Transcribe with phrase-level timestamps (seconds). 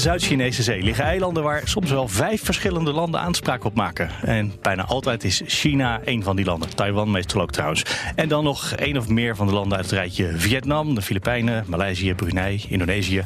[0.00, 4.10] Zuid-Chinese zee liggen eilanden waar soms wel vijf verschillende landen aanspraak op maken.
[4.22, 6.74] En bijna altijd is China een van die landen.
[6.74, 7.82] Taiwan meestal ook trouwens.
[8.14, 11.64] En dan nog één of meer van de landen uit het rijtje Vietnam, de Filipijnen,
[11.66, 13.24] Maleisië, Brunei, Indonesië.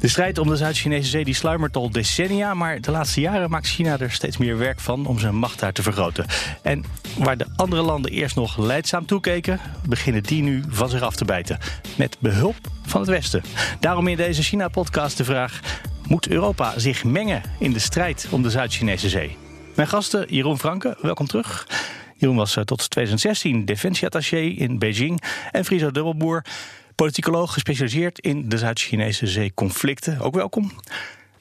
[0.00, 3.66] De strijd om de Zuid-Chinese zee die sluimert al decennia, maar de laatste jaren maakt
[3.66, 6.26] China er steeds meer werk van om zijn macht daar te vergroten.
[6.62, 6.84] En
[7.18, 11.24] waar de andere landen eerst nog leidzaam toekeken, beginnen die nu van zich af te
[11.24, 11.58] bijten.
[11.96, 13.42] Met behulp van het Westen.
[13.80, 15.60] Daarom in deze China-podcast de vraag:
[16.08, 19.36] moet Europa zich mengen in de strijd om de Zuid-Chinese zee?
[19.76, 21.66] Mijn gasten Jeroen Franke, welkom terug.
[22.16, 25.22] Jeroen was eh, tot 2016 defensieattaché in Beijing.
[25.50, 26.44] En Friso Dubbelboer,
[26.94, 30.20] politicoloog gespecialiseerd in de Zuid-Chinese zeeconflicten.
[30.20, 30.72] Ook welkom.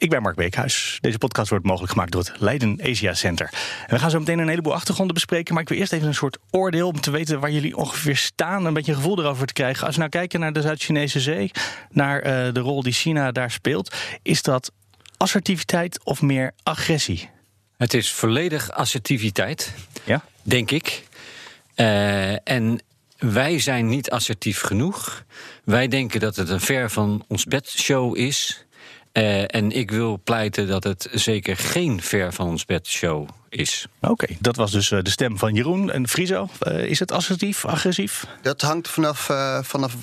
[0.02, 0.97] Ik ben Mark Beekhuis.
[1.02, 3.49] Deze podcast wordt mogelijk gemaakt door het Leiden Asia Center.
[3.88, 5.53] En we gaan zo meteen een heleboel achtergronden bespreken.
[5.53, 8.66] Maar ik wil eerst even een soort oordeel om te weten waar jullie ongeveer staan.
[8.66, 9.85] Een beetje een gevoel erover te krijgen.
[9.85, 11.52] Als we nou kijken naar de Zuid-Chinese Zee,
[11.89, 14.72] naar uh, de rol die China daar speelt, is dat
[15.17, 17.29] assertiviteit of meer agressie?
[17.77, 20.23] Het is volledig assertiviteit, ja?
[20.41, 21.03] denk ik.
[21.75, 22.81] Uh, en
[23.17, 25.23] wij zijn niet assertief genoeg.
[25.63, 28.66] Wij denken dat het een ver van ons bed show is.
[29.13, 33.87] Uh, en ik wil pleiten dat het zeker geen ver van ons bed show is.
[34.01, 35.91] Oké, okay, dat was dus de stem van Jeroen.
[35.91, 38.25] En Friso, uh, is het assertief, agressief?
[38.41, 39.95] Dat hangt vanaf, uh, vanaf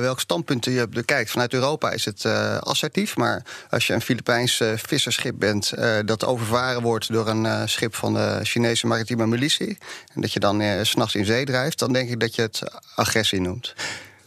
[0.00, 1.30] welk standpunt je bekijkt.
[1.30, 2.24] Vanuit Europa is het
[2.60, 3.16] assertief.
[3.16, 5.72] Maar als je een Filipijns visserschip bent
[6.04, 9.78] dat overvaren wordt door een schip van de Chinese maritieme militie.
[10.14, 12.62] En dat je dan s s'nachts in zee drijft, dan denk ik dat je het
[12.94, 13.74] agressie noemt.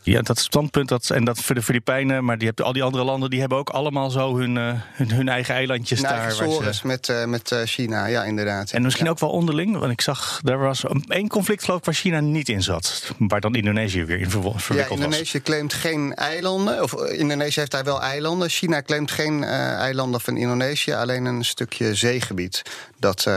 [0.04, 3.04] Ja, dat standpunt, dat, en dat voor de Filipijnen, maar die hebben, al die andere
[3.04, 6.20] landen, die hebben ook allemaal zo hun, uh, hun, hun, eigen eilandjes hun daar.
[6.20, 6.88] Eigen ze...
[6.88, 8.72] met, uh, met uh, China, ja, inderdaad.
[8.72, 9.12] En misschien ja.
[9.12, 12.50] ook wel onderling, want ik zag, er was één conflict geloof ik waar China niet
[12.50, 15.44] in zat, waar dan Indonesië weer in verwikkeld ja, Indonesië was.
[15.44, 18.50] claimt geen eilanden, of Indonesië heeft daar wel eilanden.
[18.50, 22.62] China claimt geen eilanden van Indonesië, alleen een stukje zeegebied
[23.00, 23.28] dat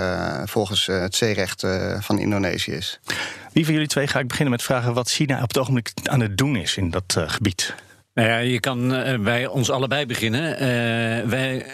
[0.45, 1.67] volgens het zeerecht
[2.01, 3.01] van Indonesië is.
[3.57, 6.21] Wie van jullie twee ga ik beginnen met vragen wat China op het ogenblik aan
[6.21, 7.75] het doen is in dat uh, gebied?
[8.15, 10.53] Nou ja, je kan uh, bij ons allebei beginnen.
[10.53, 11.67] Uh, wij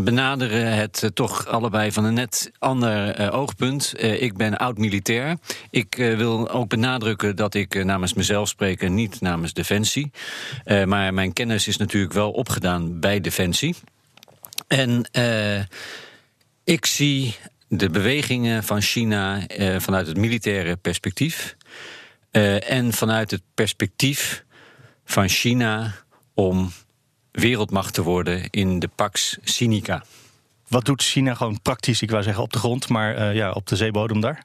[0.00, 3.94] benaderen het toch allebei van een net ander oogpunt.
[3.98, 5.36] ik ben oud-militair.
[5.70, 10.10] Ik wil ook benadrukken dat ik namens mezelf spreek en niet namens Defensie.
[10.84, 13.74] maar mijn kennis is natuurlijk wel opgedaan bij Defensie.
[14.66, 15.08] En
[16.64, 17.36] ik zie
[17.68, 21.56] de bewegingen van China uh, vanuit het militaire perspectief.
[22.32, 24.44] Uh, en vanuit het perspectief
[25.04, 25.94] van China
[26.34, 26.72] om
[27.30, 30.04] wereldmacht te worden in de Pax Sinica.
[30.68, 33.66] Wat doet China gewoon praktisch, ik wou zeggen op de grond, maar uh, ja, op
[33.66, 34.44] de zeebodem daar?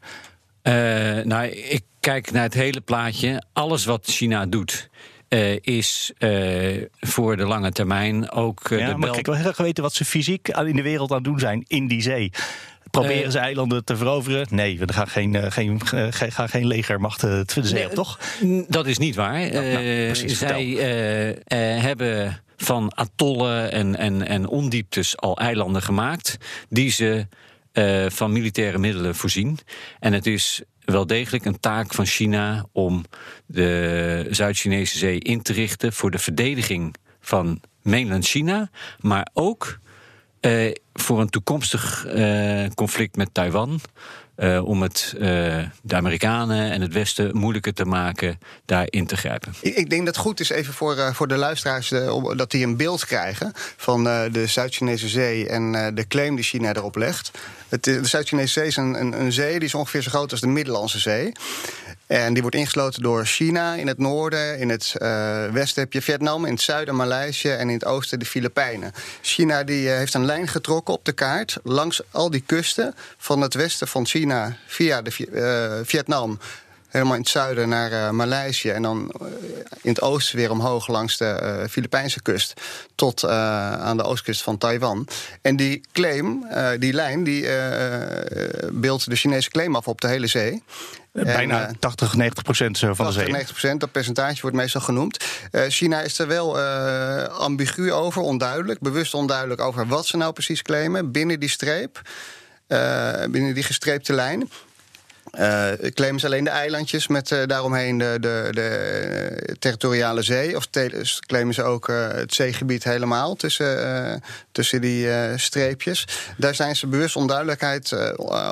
[1.24, 3.44] nou, ik kijk naar het hele plaatje.
[3.54, 4.90] Alles wat China doet.
[5.30, 8.70] Uh, is uh, voor de lange termijn ook.
[8.70, 9.20] Uh, ja, de maar bel...
[9.20, 11.64] ik wil heel graag weten wat ze fysiek in de wereld aan het doen zijn
[11.68, 12.32] in die zee.
[12.92, 14.48] Proberen uh, ze eilanden te veroveren?
[14.50, 18.20] Nee, we gaan geen, uh, geen, uh, gaan geen legermacht de zee op, toch?
[18.68, 19.40] Dat is niet waar.
[19.40, 20.66] Ja, nou, precies, zij
[21.82, 26.38] hebben van atollen en, en, en ondieptes al eilanden gemaakt...
[26.70, 27.28] die ze
[28.08, 29.60] van militaire middelen voorzien.
[30.00, 33.06] En het is wel degelijk een taak van China om
[33.46, 35.94] de Zuid-Chinese zee in te richten...
[35.94, 39.80] voor de verdediging van mainland China, maar ook...
[40.42, 43.80] Uh, voor een toekomstig uh, conflict met Taiwan.
[44.38, 45.14] Uh, om het
[45.82, 49.54] de Amerikanen en het Westen moeilijker te maken daarin te grijpen.
[49.62, 51.90] Ik, denk dat het goed is even voor, voor de luisteraars
[52.36, 56.96] dat die een beeld krijgen van de Zuid-Chinese zee en de claim die China erop
[56.96, 57.32] legt.
[57.70, 60.42] Het, de Zuid-Chinese zee is een, een, een zee die is ongeveer zo groot als
[60.42, 61.32] de Middellandse Zee.
[62.10, 64.60] En die wordt ingesloten door China in het noorden.
[64.60, 68.20] In het uh, westen heb je Vietnam, in het zuiden Maleisië en in het oosten
[68.20, 68.92] de Filipijnen.
[69.22, 73.42] China die, uh, heeft een lijn getrokken op de kaart langs al die kusten van
[73.42, 76.40] het westen van China via de, uh, Vietnam
[76.88, 78.70] helemaal in het zuiden naar uh, Maleisië.
[78.70, 79.12] En dan
[79.82, 82.54] in het oosten weer omhoog langs de uh, Filipijnse kust.
[82.96, 85.08] Tot aan de oostkust van Taiwan.
[85.42, 86.46] En die claim,
[86.80, 87.48] die lijn, die
[88.72, 90.64] beeldt de Chinese claim af op de hele zee.
[91.24, 93.32] Bijna en, 80, 90 procent van 80, de zee.
[93.32, 95.24] 90 procent, dat percentage wordt meestal genoemd.
[95.68, 96.60] China is er wel
[97.30, 98.80] ambigu over, onduidelijk.
[98.80, 102.02] Bewust onduidelijk over wat ze nou precies claimen binnen die streep.
[103.32, 104.50] binnen die gestreepte lijn.
[105.38, 110.56] Uh, claimen ze alleen de eilandjes met uh, daaromheen de, de, de, territoriale zee?
[110.56, 110.70] Of
[111.26, 116.08] claimen ze ook uh, het zeegebied helemaal tussen, tussen die streepjes?
[116.38, 117.94] Daar zijn ze bewust onduidelijkheid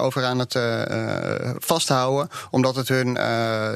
[0.01, 0.59] over aan het
[1.63, 3.17] vasthouden, omdat het hun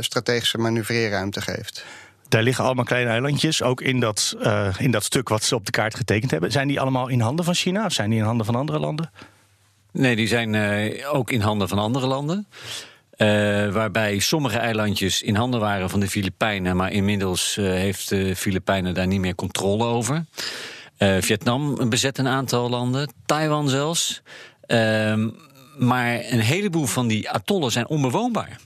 [0.03, 1.83] strategische manoeuvreerruimte geeft.
[2.29, 4.35] Daar liggen allemaal kleine eilandjes, ook in dat,
[4.77, 6.51] in dat stuk wat ze op de kaart getekend hebben.
[6.51, 9.11] Zijn die allemaal in handen van China of zijn die in handen van andere landen?
[9.91, 10.55] Nee, die zijn
[11.05, 12.47] ook in handen van andere landen.
[13.21, 13.27] Uh,
[13.73, 18.93] waarbij sommige eilandjes in handen waren van de Filipijnen, maar inmiddels uh, heeft de Filipijnen
[18.93, 20.25] daar niet meer controle over.
[20.97, 24.21] Uh, Vietnam bezet een aantal landen, Taiwan zelfs.
[24.65, 25.29] Ehm,
[25.77, 28.59] maar een heleboel van die atollen zijn onbewoonbaar.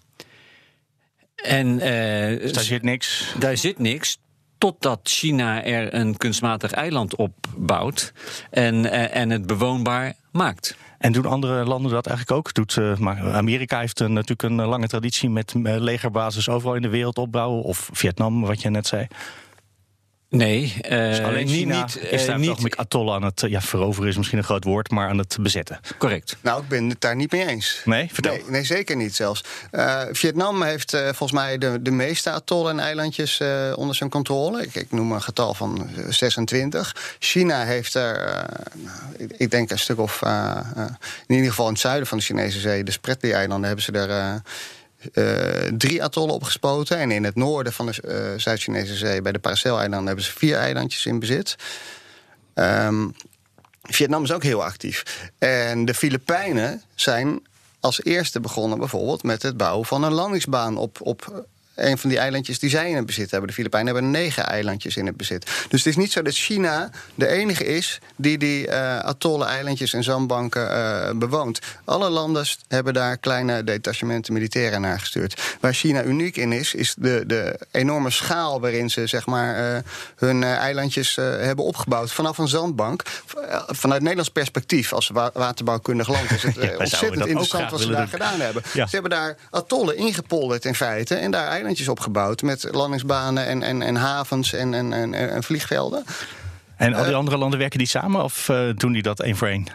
[1.36, 3.34] En, dus daar zit niks.
[3.40, 4.18] Daar zit niks.
[4.58, 8.14] Totdat China er een kunstmatig eiland op bouwt
[8.50, 10.76] en, en het bewoonbaar maakt.
[10.98, 12.54] En doen andere landen dat eigenlijk ook?
[12.54, 16.82] Doet, uh, maar Amerika heeft uh, natuurlijk een lange traditie met uh, legerbasis overal in
[16.82, 17.64] de wereld opbouwen.
[17.64, 19.08] Of Vietnam, wat je net zei.
[20.30, 24.18] Nee, dus alleen China niet, is daar niet met atollen aan het ja, veroveren is
[24.18, 25.80] misschien een groot woord, maar aan het bezetten.
[25.98, 26.38] Correct.
[26.42, 27.82] Nou, ik ben het daar niet mee eens.
[27.86, 28.32] Nee, vertel.
[28.32, 29.44] Nee, nee zeker niet zelfs.
[29.72, 34.10] Uh, Vietnam heeft uh, volgens mij de, de meeste atollen en eilandjes uh, onder zijn
[34.10, 34.62] controle.
[34.62, 37.16] Ik, ik, noem een getal van 26.
[37.20, 40.22] China heeft er, nou, ik, denk een stuk of,
[41.28, 44.10] in ieder geval in het zuiden van de Chinese zee, de Spratly-eilanden, hebben ze er
[44.10, 44.36] uh,
[45.78, 46.98] drie atollen opgespoten.
[46.98, 47.94] En in het noorden van de
[48.34, 51.56] uh, Zuid-Chinese zee, bij de Paracel-eilanden, hebben ze vier eilandjes in bezit.
[52.54, 53.14] Um,
[53.82, 55.30] Vietnam is ook heel actief.
[55.38, 57.40] En de Filipijnen zijn
[57.80, 62.20] als eerste begonnen bijvoorbeeld met het bouwen van een landingsbaan op, op een van die
[62.20, 63.50] eilandjes die zij in het bezit hebben.
[63.50, 65.46] De Filipijnen hebben negen eilandjes in het bezit.
[65.46, 69.94] Dus het is niet zo dat China de enige is die die uh, atollen, eilandjes
[69.94, 71.60] en zandbanken uh, bewoont.
[71.86, 75.42] Alle landen hebben daar kleine detachementen militairen naar gestuurd.
[75.60, 79.80] Waar China uniek in is, is de, de enorme schaal waarin ze zeg maar, uh,
[80.16, 83.04] hun eilandjes hebben opgebouwd vanaf een zandbank.
[83.68, 88.40] vanuit Nederlands perspectief, als waterbouwkundig land, is het ja, ontzettend interessant wat ze daar gedaan
[88.40, 88.64] hebben.
[88.74, 88.88] Ja.
[88.88, 93.82] Ze hebben daar atollen ingepolderd in feite en daar eilandjes opgebouwd met landingsbanen en, en,
[93.82, 96.06] en havens en, en, en, en vliegvelden.
[96.76, 99.36] En al die uh, andere landen werken die samen of uh, doen die dat één
[99.36, 99.68] voor één?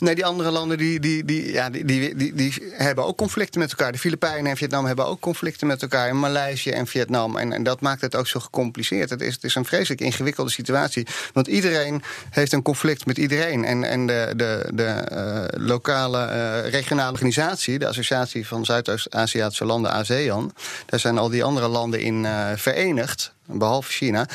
[0.00, 3.70] Nee, die andere landen die, die, die, ja, die, die, die, hebben ook conflicten met
[3.70, 3.92] elkaar.
[3.92, 6.08] De Filipijnen en Vietnam hebben ook conflicten met elkaar.
[6.08, 7.36] En Maleisië en Vietnam.
[7.36, 9.10] En, en dat maakt het ook zo gecompliceerd.
[9.10, 11.06] Het is, het is een vreselijk ingewikkelde situatie.
[11.32, 13.64] Want iedereen heeft een conflict met iedereen.
[13.64, 19.90] En, en de, de, de uh, lokale, uh, regionale organisatie, de Associatie van Zuidoost-Aziatische Landen,
[19.90, 20.52] ASEAN,
[20.86, 24.28] daar zijn al die andere landen in uh, verenigd, behalve China.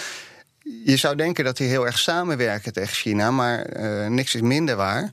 [0.85, 3.65] Je zou denken dat die heel erg samenwerken tegen China, maar
[4.09, 5.11] niks is minder waar.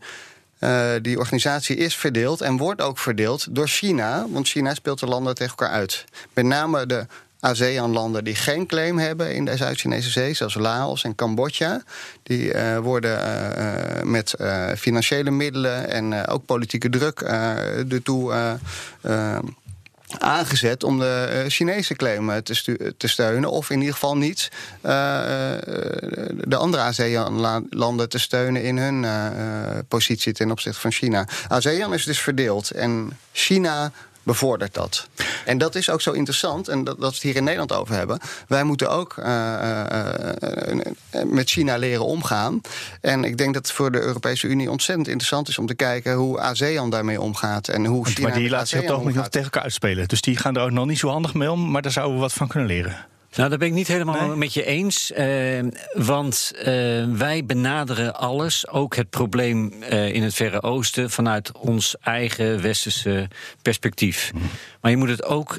[0.64, 4.26] Uh, die organisatie is verdeeld en wordt ook verdeeld door China.
[4.28, 6.04] Want China speelt de landen tegen elkaar uit.
[6.34, 7.06] Met name de
[7.40, 11.82] ASEAN-landen die geen claim hebben in de Zuid-Chinese zee, zoals Laos en Cambodja,
[12.22, 14.34] die uh, worden uh, met
[14.76, 18.58] financiële middelen en ook politieke druk ertoe
[20.18, 23.50] aangezet om de uh, Chinese claim te, te, steunen.
[23.50, 24.90] Of in ieder geval niet uh,
[26.44, 29.06] de andere ASEAN-landen te steunen in hun
[29.88, 31.28] positie ten opzichte van China.
[31.48, 33.92] ASEAN is dus verdeeld en China
[34.22, 35.08] bevordert dat.
[35.44, 37.94] En dat is ook zo interessant, en dat, dat we het hier in Nederland over
[37.94, 38.20] hebben.
[38.48, 39.24] Wij moeten ook uh,
[40.72, 42.60] uh, met China leren omgaan.
[43.00, 46.14] En ik denk dat het voor de Europese Unie ontzettend interessant is om te kijken
[46.14, 47.68] hoe ASEAN daarmee omgaat.
[47.68, 50.08] En hoe China maar die laten zich toch nog tegen elkaar uitspelen.
[50.08, 52.20] Dus die gaan er ook nog niet zo handig mee om, maar daar zouden we
[52.20, 53.10] wat van kunnen leren.
[53.36, 54.36] Nou, daar ben ik niet helemaal nee?
[54.36, 55.12] met je eens.
[55.16, 55.62] Uh,
[55.92, 56.64] want uh,
[57.12, 63.28] wij benaderen alles, ook het probleem uh, in het Verre Oosten, vanuit ons eigen westerse
[63.62, 64.32] perspectief.
[64.34, 64.40] Mm.
[64.80, 65.58] Maar je moet het ook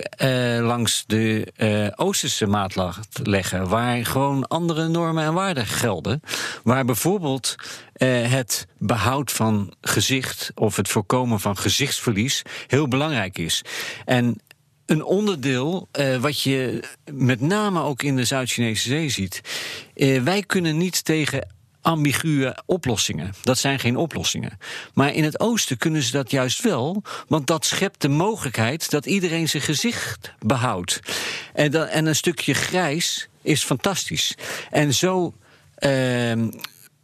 [0.59, 6.21] langs de Oosterse maatlag leggen, waar gewoon andere normen en waarden gelden.
[6.63, 7.55] Waar bijvoorbeeld
[8.03, 13.61] het behoud van gezicht of het voorkomen van gezichtsverlies heel belangrijk is.
[14.05, 14.41] En
[14.85, 19.41] een onderdeel uh, wat je met name ook in de Zuid-Chinese Zee ziet.
[19.95, 21.47] Uh, wij kunnen niet tegen
[21.81, 23.33] ambiguë oplossingen.
[23.41, 24.57] Dat zijn geen oplossingen.
[24.93, 29.05] Maar in het oosten kunnen ze dat juist wel, want dat schept de mogelijkheid dat
[29.05, 30.99] iedereen zijn gezicht behoudt.
[31.53, 34.35] En, en een stukje grijs is fantastisch.
[34.69, 35.33] En zo.
[35.79, 36.31] Uh,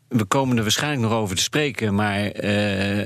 [0.09, 3.05] we komen er waarschijnlijk nog over te spreken, maar uh, uh,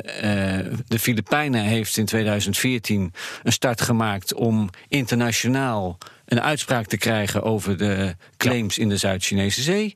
[0.87, 7.77] de Filipijnen heeft in 2014 een start gemaakt om internationaal een uitspraak te krijgen over
[7.77, 9.95] de claims in de Zuid-Chinese Zee.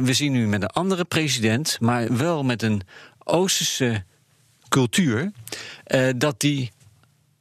[0.00, 2.82] we zien nu met een andere president, maar wel met een
[3.24, 4.04] Oosterse
[4.68, 5.32] cultuur,
[6.16, 6.72] dat die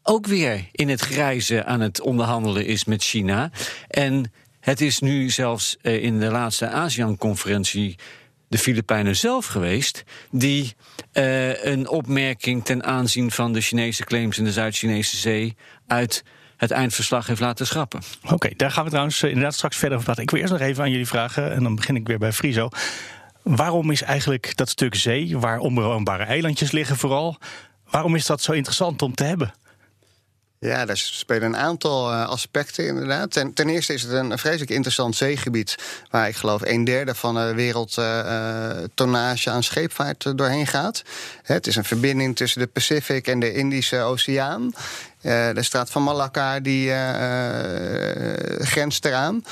[0.04, 3.51] ook weer in het grijze aan het onderhandelen is met China.
[3.88, 7.98] En het is nu zelfs in de laatste ASEAN-conferentie
[8.51, 10.75] de Filipijnen zelf geweest, die
[11.13, 15.55] uh, een opmerking ten aanzien van de Chinese claims in de Zuid-Chinese Zee
[15.88, 16.24] uit
[16.58, 18.01] het eindverslag heeft laten schrappen.
[18.29, 20.24] Oké, daar gaan we trouwens inderdaad straks verder over praten.
[20.24, 22.70] Ik wil eerst nog even aan jullie vragen en dan begin ik weer bij Friso.
[23.43, 27.38] Waarom is eigenlijk dat stuk zee, waar onbewoonbare eilandjes liggen vooral,
[27.89, 29.53] waarom is dat zo interessant om te hebben?
[30.65, 33.32] Ja, daar spelen een aantal uh, aspecten inderdaad.
[33.32, 35.75] Ten, eerste is het een vreselijk interessant zeegebied...
[36.10, 41.03] waar ik geloof een derde van de wereldtonnage uh, aan scheepvaart doorheen gaat.
[41.44, 44.74] Het is een verbinding tussen de Pacific en de Indische Oceaan.
[45.22, 46.91] De straat van Malacca die
[48.60, 49.44] grenst eraan.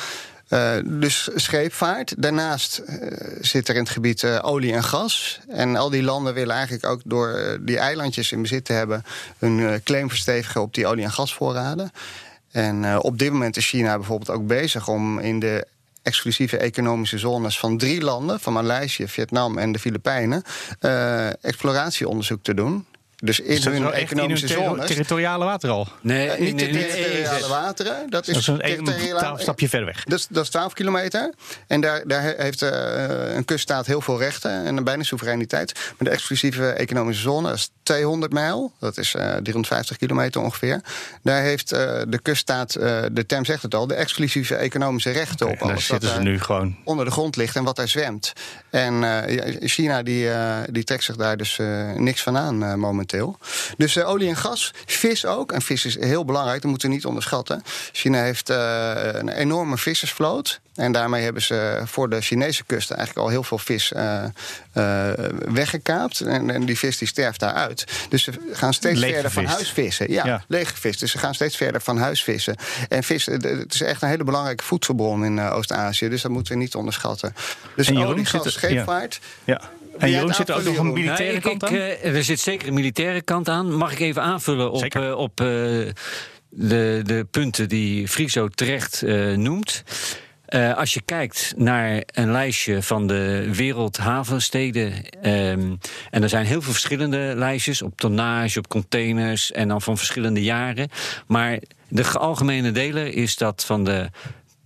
[0.50, 2.13] Uh, dus scheepvaart.
[2.18, 2.96] Daarnaast uh,
[3.41, 5.39] zit er in het gebied uh, olie en gas.
[5.48, 9.03] En al die landen willen eigenlijk ook door die eilandjes in bezit te hebben...
[9.38, 11.91] hun claim verstevigen op die olie- en gasvoorraden.
[12.51, 15.68] En op dit moment is China bijvoorbeeld ook bezig om in de
[16.01, 20.44] exclusieve economische zones van drie landen, van Maleisië, Vietnam en de Filipijnen,
[21.41, 22.86] exploratieonderzoek te doen.
[23.22, 24.88] Dus in hun economische in zones.
[24.88, 25.88] territoriale water al?
[26.02, 28.10] Nee, uh, niet de territoriale wateren.
[28.10, 30.04] Dat is, dat is een stapje verder weg.
[30.04, 31.34] Dat, dat is 12 kilometer.
[31.68, 35.74] En daar, daar heeft uh, een kuststaat heel veel rechten en een bijna soevereiniteit.
[35.74, 38.74] Maar de exclusieve economische zone is 200 mijl.
[38.80, 40.82] Dat is uh, 350 kilometer ongeveer.
[41.24, 42.74] Daar heeft de kuststaat,
[43.12, 45.62] de term zegt het al, de exclusieve economische rechten okay, op.
[45.62, 48.34] Alles daar zitten ze nu gewoon onder de grond ligt en wat daar zwemt.
[48.70, 49.24] En
[49.60, 50.30] China die,
[50.70, 51.60] die trekt zich daar dus
[51.96, 53.08] niks van aan momenteel.
[53.78, 55.51] Dus uh, olie en gas, vis ook.
[55.51, 57.63] En vis is heel belangrijk, dat moeten we niet onderschatten.
[57.92, 60.60] China heeft uh, een enorme vissersvloot.
[60.75, 64.24] En daarmee hebben ze voor de Chinese kusten eigenlijk al heel veel vis uh,
[65.54, 66.20] weggekaapt.
[66.20, 67.86] En, en, die vis die sterft daaruit.
[68.10, 70.12] Dus ze gaan steeds verder van huis vissen.
[70.12, 70.44] Ja, Ja.
[70.80, 72.56] Dus ze gaan steeds verder van huis vissen.
[72.89, 76.10] En vis, het is echt een hele belangrijke voedselbron in Oost-Azië.
[76.10, 77.36] Dus dat moeten we niet onderschatten.
[77.75, 79.20] Dus olie, gas, scheepvaart.
[79.44, 79.62] Ja.
[80.00, 81.74] En jij Jeroen zit er ook nog een militaire kant aan?
[81.74, 83.75] ik, eh, er zit zeker een militaire kant aan.
[83.75, 85.46] Mag ik even aanvullen op, eh, op eh,
[86.50, 89.84] de, de punten die Friso terecht eh, noemt?
[90.50, 94.94] Eh, als je kijkt naar een lijstje van de wereldhavensteden.
[95.22, 95.75] ehm,
[96.10, 100.44] en er zijn heel veel verschillende lijstjes op tonnage, op containers en dan van verschillende
[100.44, 100.89] jaren.
[101.27, 104.10] Maar de algemene deler is dat van de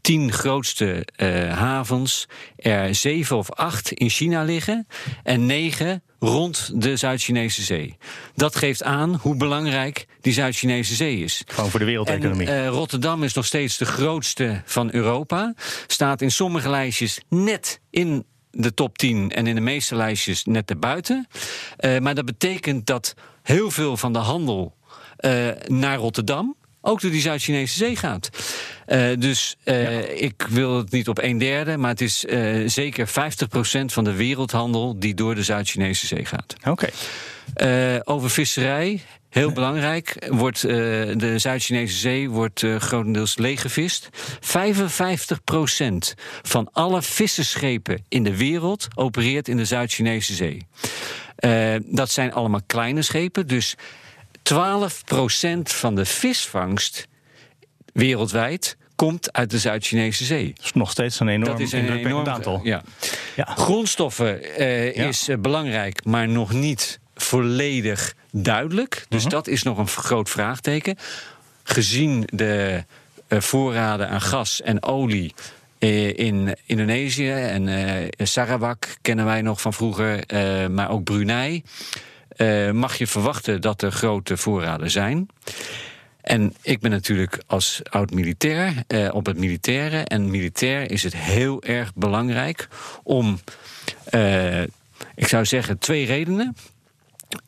[0.04, 4.88] tien grootste eh, havens er zeven of acht in China liggen
[5.24, 7.98] en negen rond de Zuid-Chinese Zee.
[8.36, 11.44] Dat geeft aan hoe belangrijk die Zuid-Chinese Zee is.
[11.46, 12.48] Gewoon voor de En wereldeconomie.
[12.48, 15.54] eh, Rotterdam is nog steeds de grootste van Europa.
[15.88, 20.70] Staat in sommige lijstjes net in de top 10 en in de meeste lijstjes net
[20.70, 21.28] erbuiten.
[21.78, 24.76] Eh maar dat betekent dat heel veel van de handel
[25.68, 28.30] naar Rotterdam ook door die Zuid-Chinese Zee gaat.
[28.86, 33.08] Eh, dus eh, ik wil het niet op een derde, maar het is eh, zeker
[33.08, 33.12] 50%
[33.86, 36.56] van de wereldhandel die door de Zuid-Chinese Zee gaat.
[36.68, 36.90] Oké.
[38.04, 44.10] Over visserij, heel belangrijk, wordt, de Zuid-Chinese Zee wordt grotendeels leeggevist.
[44.40, 50.68] 55% van alle visserschepen in de wereld opereert in de Zuid-Chinese Zee.
[51.86, 53.76] Dat zijn allemaal kleine schepen, dus
[54.44, 54.54] 12%
[55.64, 57.08] van de visvangst
[57.94, 60.54] wereldwijd komt uit de Zuid-Chinese Zee.
[60.56, 62.60] Dat is nog steeds een enorm Dat is een enorm aantal.
[62.64, 62.82] Ja.
[63.36, 63.46] Ja.
[63.46, 65.08] Grondstoffen eh, Ja.
[65.08, 69.06] is eh, belangrijk, maar nog niet volledig duidelijk.
[69.10, 69.32] Dus Mhm.
[69.32, 70.98] dat is nog een groot vraagteken.
[71.64, 72.84] Gezien de
[73.28, 75.34] eh, voorraden aan gas en olie
[76.16, 77.68] in Indonesië en
[78.18, 80.24] Sarawak kennen wij nog van vroeger,
[80.72, 81.64] maar ook Brunei.
[82.36, 85.28] Eh, mag je verwachten dat er grote voorraden zijn.
[86.22, 89.98] En ik ben natuurlijk als oud-militair eh, op het militaire.
[89.98, 92.68] En militair is het heel erg belangrijk
[93.04, 93.40] om,
[94.04, 94.62] eh,
[95.16, 96.56] ik zou zeggen, twee redenen.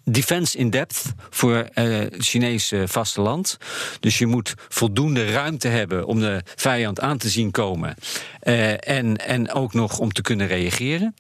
[0.04, 3.58] Defense in depth voor het Chinese vasteland.
[4.00, 7.96] Dus je moet voldoende ruimte hebben om de vijand aan te zien komen.
[8.40, 11.16] En, en ook nog om te kunnen reageren.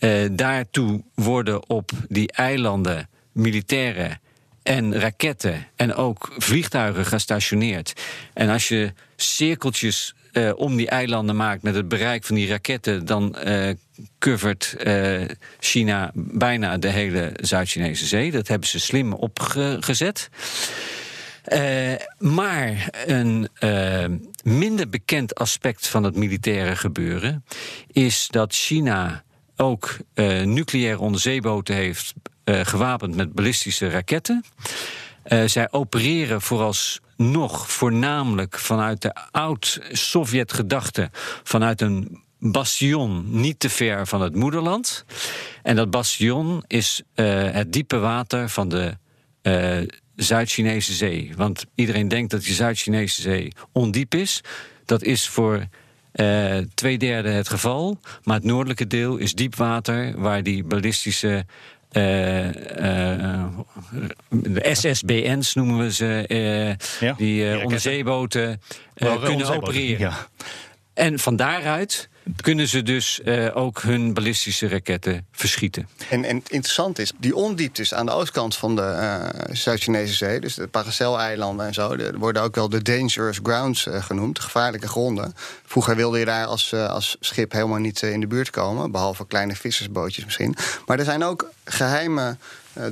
[0.00, 4.18] Uh, daartoe worden op die eilanden militaire
[4.62, 7.92] en raketten en ook vliegtuigen gestationeerd.
[8.34, 13.06] En als je cirkeltjes uh, om die eilanden maakt met het bereik van die raketten,
[13.06, 13.70] dan uh,
[14.18, 14.76] covert
[15.58, 18.30] China bijna de hele Zuid-Chinese zee.
[18.30, 20.28] Dat hebben ze slim opgezet.
[22.18, 23.48] maar een
[24.42, 27.44] minder bekend aspect van het militaire gebeuren
[27.92, 29.24] is dat China
[29.56, 29.96] ook
[30.44, 34.44] nucleaire onderzeeboten heeft gewapend met ballistische raketten.
[35.46, 41.10] zij opereren voorals nog voornamelijk vanuit de oud-Sovjet-gedachte,
[41.42, 45.04] vanuit een bastion niet te ver van het moederland.
[45.62, 48.96] En dat bastion is uh, het diepe water van de
[49.42, 51.32] uh, Zuid-Chinese zee.
[51.36, 54.40] Want iedereen denkt dat de Zuid-Chinese zee ondiep is.
[54.84, 55.66] Dat is voor
[56.16, 58.00] uh, twee derde het geval.
[58.24, 61.44] Maar het noordelijke deel is diep water, waar die ballistische
[61.92, 62.02] uh,
[64.28, 68.60] de SSBN's noemen we ze, ja, die onderzeeboten
[69.24, 69.98] kunnen opereren.
[69.98, 70.26] Ja.
[70.94, 72.08] En van daaruit
[72.40, 75.88] kunnen ze dus uh, ook hun ballistische raketten verschieten.
[76.10, 80.54] En, en interessant is, die ondieptes aan de oostkant van de uh, Zuid-Chinese zee, dus
[80.54, 85.34] de Paracel-eilanden en zo, de, worden ook wel de dangerous grounds uh, genoemd, gevaarlijke gronden.
[85.64, 89.56] Vroeger wilde je daar als, als schip helemaal niet in de buurt komen, behalve kleine
[89.56, 90.56] vissersbootjes misschien.
[90.86, 92.36] Maar er zijn ook geheime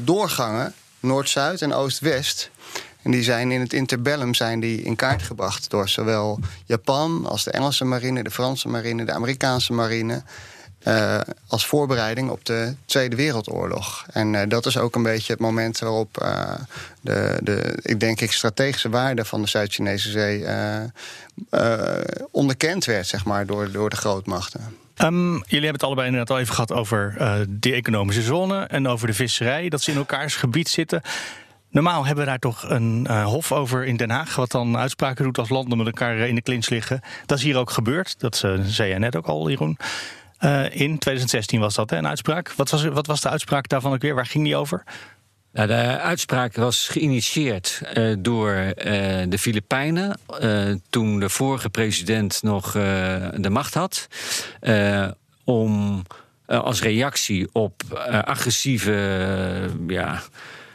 [0.01, 2.51] doorgangen, Noord-Zuid en Oost-West,
[3.05, 7.45] en die zijn in het interbellum zijn die in kaart gebracht door zowel Japan als
[7.45, 10.23] de Engelse marine, de Franse marine, de Amerikaanse marine.
[10.89, 14.07] Uh, als voorbereiding op de Tweede Wereldoorlog.
[14.13, 16.55] En uh, dat is ook een beetje het moment waarop uh,
[17.01, 20.45] de, de, ik denk ik, strategische waarde van de Zuid-Chinese Zee
[22.31, 24.61] onderkend werd, zeg maar, door, door de grootmachten.
[24.99, 27.17] Um, jullie hebben het allebei inderdaad al even gehad over
[27.49, 31.03] de economische zone en over de visserij, dat ze in elkaars gebied zitten.
[31.75, 35.25] Normaal hebben we daar toch een uh, hof over in Den Haag, wat dan uitspraken
[35.25, 37.01] doet als landen met elkaar eh, in de clinch liggen.
[37.27, 38.21] Dat is hier ook gebeurd.
[38.21, 39.79] Dat uh, zei jij net ook al, Jeroen.
[40.71, 42.53] In 2016 was dat hè, een uitspraak.
[42.53, 44.15] Wat was, wat was de uitspraak daarvan ook weer?
[44.15, 44.85] Waar ging die over?
[45.53, 47.81] Nou, de uitspraak was geïnitieerd
[48.19, 48.55] door
[49.29, 50.19] de Filipijnen.
[50.91, 54.09] Toen de vorige president nog de macht had.
[55.45, 56.03] om
[56.47, 57.83] als reactie op
[58.25, 58.93] agressieve
[59.87, 60.23] ja,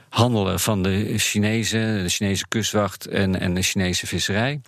[0.10, 4.62] handelen van de Chinezen, de Chinese kustwacht en, en de Chinese visserij.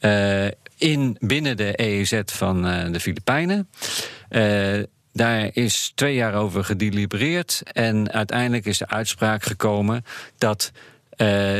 [0.00, 0.46] Uh,
[0.76, 3.68] in, binnen de EEZ van uh, de Filipijnen.
[4.30, 7.62] Uh, daar is twee jaar over gedelibereerd.
[7.72, 10.04] En uiteindelijk is de uitspraak gekomen
[10.38, 10.72] dat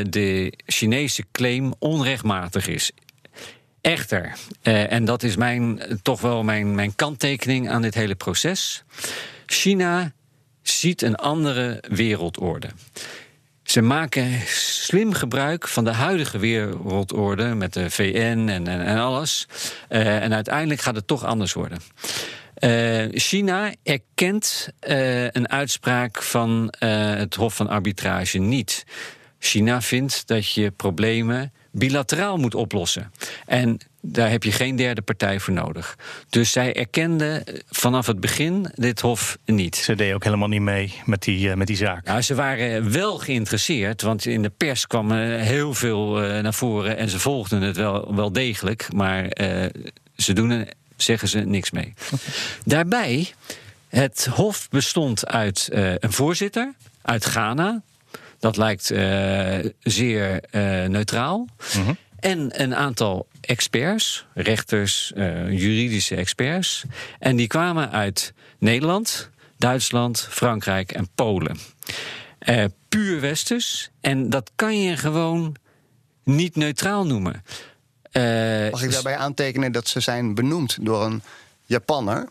[0.02, 2.90] de Chinese claim onrechtmatig is.
[3.80, 8.84] Echter, en dat is mijn, toch wel mijn, mijn kanttekening aan dit hele proces.
[9.46, 10.12] China
[10.68, 12.68] ziet een andere wereldorde.
[13.62, 19.46] Ze maken slim gebruik van de huidige wereldorde met de VN en, en, en alles.
[19.88, 21.78] Uh, en uiteindelijk gaat het toch anders worden.
[22.60, 28.84] Uh, China erkent uh, een uitspraak van het Hof van Arbitrage niet.
[29.38, 33.12] China vindt dat je problemen bilateraal moet oplossen.
[33.46, 35.96] En daar heb je geen derde partij voor nodig.
[36.28, 39.76] Dus zij erkenden vanaf het begin dit Hof niet.
[39.76, 42.04] Ze deden ook helemaal niet mee met die, uh, met die zaak.
[42.04, 46.96] Nou, ze waren wel geïnteresseerd, want in de pers kwam heel veel uh, naar voren
[46.96, 49.28] en ze volgden het wel, wel degelijk, maar
[50.16, 51.94] ze doen er, zeggen ze, niks mee.
[52.64, 53.32] Daarbij,
[53.88, 57.82] het Hof bestond uit een voorzitter uit Ghana.
[58.38, 58.92] Dat lijkt
[59.80, 60.40] zeer
[60.88, 61.46] neutraal.
[61.76, 61.96] Mm
[62.26, 66.84] en een aantal experts, rechters, uh, juridische experts.
[67.18, 71.58] En die kwamen uit Nederland, Duitsland, Frankrijk en Polen.
[72.48, 73.90] Uh, puur westers.
[74.00, 75.56] En dat kan je gewoon
[76.24, 77.44] niet neutraal noemen.
[78.12, 81.22] Uh, Mag ik daarbij aantekenen dat ze zijn benoemd door een
[81.64, 82.28] Japanner?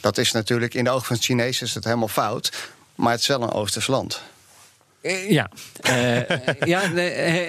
[0.00, 2.52] Dat is natuurlijk in de ogen van het Chinees is het helemaal fout.
[2.94, 4.22] Maar het is wel een Oosters land.
[5.02, 5.50] Eh, ja,
[5.90, 6.20] uh,
[6.64, 6.80] ja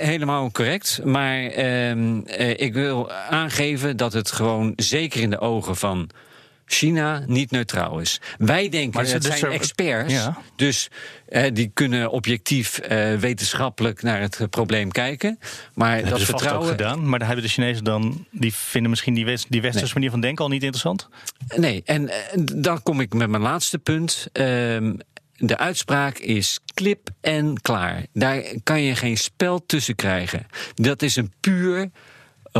[0.05, 0.99] helemaal correct.
[1.03, 6.09] Maar uh, ik wil aangeven dat het gewoon zeker in de ogen van
[6.65, 8.21] China niet neutraal is.
[8.37, 10.37] Wij denken, maar het zijn experts, ja.
[10.55, 10.87] dus
[11.53, 12.79] die kunnen objectief
[13.19, 15.39] wetenschappelijk naar het probleem kijken.
[15.73, 16.63] Maar dat, dat vertrouwen.
[16.63, 19.85] Ook gedaan, maar daar hebben de Chinezen dan, die vinden misschien die, west, die westerse
[19.85, 19.93] nee.
[19.93, 21.09] manier van denken al niet interessant?
[21.55, 22.11] Nee, en
[22.55, 24.27] dan kom ik met mijn laatste punt.
[25.45, 28.05] De uitspraak is klip en klaar.
[28.13, 30.47] Daar kan je geen spel tussen krijgen.
[30.75, 31.89] Dat is een puur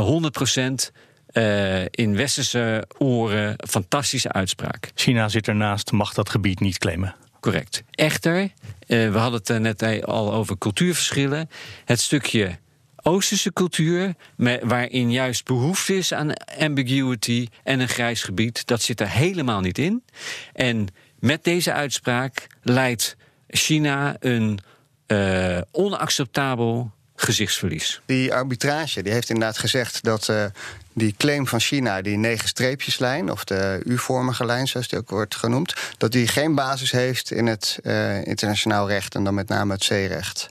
[1.90, 4.90] in westerse oren fantastische uitspraak.
[4.94, 7.14] China zit ernaast, mag dat gebied niet claimen.
[7.40, 7.82] Correct.
[7.90, 8.50] Echter,
[8.86, 11.50] we hadden het net al over cultuurverschillen.
[11.84, 12.58] Het stukje
[13.06, 14.14] Oosterse cultuur,
[14.62, 19.78] waarin juist behoefte is aan ambiguity en een grijs gebied, dat zit er helemaal niet
[19.78, 20.04] in.
[20.52, 20.88] En
[21.24, 23.16] met deze uitspraak leidt
[23.48, 24.58] China een
[25.06, 28.00] uh, onacceptabel gezichtsverlies.
[28.06, 30.44] Die arbitrage die heeft inderdaad gezegd dat uh,
[30.92, 35.36] die claim van China, die negen streepjeslijn, of de U-vormige lijn, zoals die ook wordt
[35.36, 39.72] genoemd, dat die geen basis heeft in het uh, internationaal recht en dan met name
[39.72, 40.48] het zeerecht.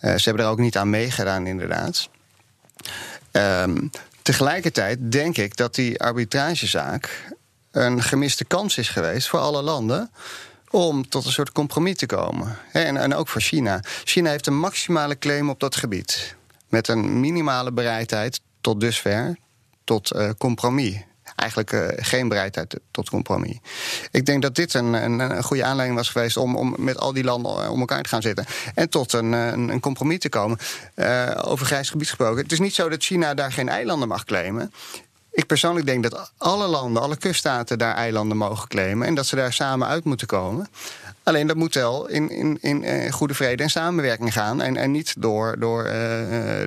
[0.00, 2.08] Uh, ze hebben er ook niet aan meegedaan, inderdaad.
[3.32, 3.90] Um,
[4.22, 7.34] tegelijkertijd denk ik dat die arbitragezaak
[7.76, 10.10] een gemiste kans is geweest voor alle landen
[10.70, 12.58] om tot een soort compromis te komen.
[12.72, 13.80] En, en ook voor China.
[14.04, 16.36] China heeft een maximale claim op dat gebied.
[16.68, 19.36] Met een minimale bereidheid tot dusver
[19.84, 20.96] tot uh, compromis.
[21.36, 23.58] Eigenlijk uh, geen bereidheid tot compromis.
[24.10, 27.24] Ik denk dat dit een, een, goede aanleiding was geweest om, om met al die
[27.24, 28.44] landen eh, om elkaar te gaan zitten.
[28.74, 30.58] En tot een, een, compromis te komen.
[31.44, 32.42] Over grijs gebied gesproken.
[32.42, 34.72] Het is niet zo dat China daar geen eilanden mag claimen.
[35.36, 39.06] Ik persoonlijk denk dat alle landen, alle kuststaten daar eilanden mogen claimen.
[39.06, 40.68] En dat ze daar samen uit moeten komen.
[41.22, 44.62] Alleen dat moet wel in, in, in uh, goede vrede en samenwerking gaan.
[44.62, 45.92] En, en niet door, door uh,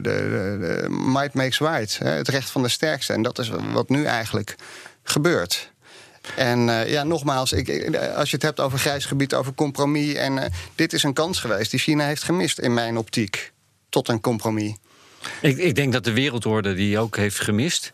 [0.01, 1.97] de, might makes right.
[1.97, 3.13] Hè, het recht van de sterkste.
[3.13, 4.55] En dat is wat nu eigenlijk
[5.03, 5.71] gebeurt.
[6.35, 10.13] En ja, nogmaals, ik, als je het hebt over grijs gebied, over compromis.
[10.13, 13.51] En dit is een kans geweest die China heeft gemist in mijn optiek.
[13.89, 14.73] Tot een compromis.
[15.41, 17.91] Ik, ik denk dat de wereldorde die ook heeft gemist.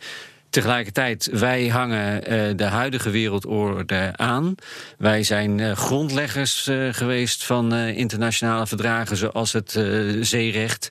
[0.55, 4.55] Tegelijkertijd, wij hangen uh, de huidige wereldorde aan.
[4.97, 9.71] Wij zijn uh, grondleggers uh, geweest van internationale verdragen zoals het
[10.21, 10.89] zeerecht.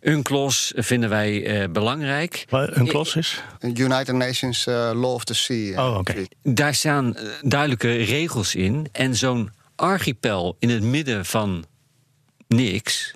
[0.00, 2.44] UNCLOS vinden wij belangrijk.
[2.48, 3.42] Wat UNCLOS is?
[3.60, 5.88] United Nations Law of the Sea.
[5.88, 6.28] Oh, okay.
[6.42, 8.88] Daar staan duidelijke regels in.
[8.92, 11.64] En zo'n archipel in het midden van
[12.48, 13.14] niks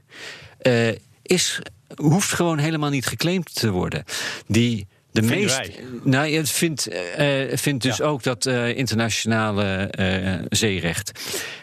[1.22, 1.60] is
[1.96, 4.04] hoeft gewoon helemaal niet geclaimd te worden.
[4.46, 5.56] Die de Vinden meest.
[5.56, 5.84] wij.
[6.04, 8.04] Nou, je vindt, uh, vindt dus Ja.
[8.04, 11.12] ook dat uh, internationale eh, zeerecht.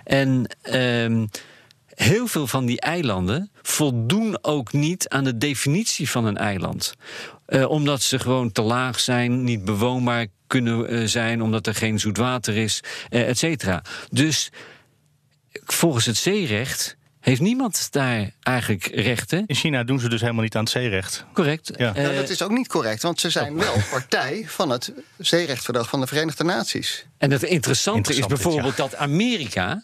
[0.04, 1.26] En ehm,
[1.88, 6.94] heel veel van die eilanden voldoen ook niet aan de definitie van een eiland.
[7.46, 12.00] Eh, omdat ze gewoon te laag zijn, niet bewoonbaar kunnen eh, zijn, omdat er geen
[12.00, 13.84] zoet water is, eh, et cetera.
[14.10, 14.52] Dus
[15.66, 16.97] volgens het zeerecht
[17.30, 19.44] heeft niemand daar eigenlijk rechten.
[19.48, 21.26] In China doen ze dus helemaal niet aan het zeerecht.
[21.34, 21.72] Correct.
[21.78, 21.96] Ja.
[21.96, 25.90] Eh, Nou, dat is ook niet correct, want ze zijn wel partij van het zeerechtverdrag
[25.90, 27.06] van de Verenigde Naties.
[27.18, 29.84] En het interessante Interessant is dit, bijvoorbeeld dat Amerika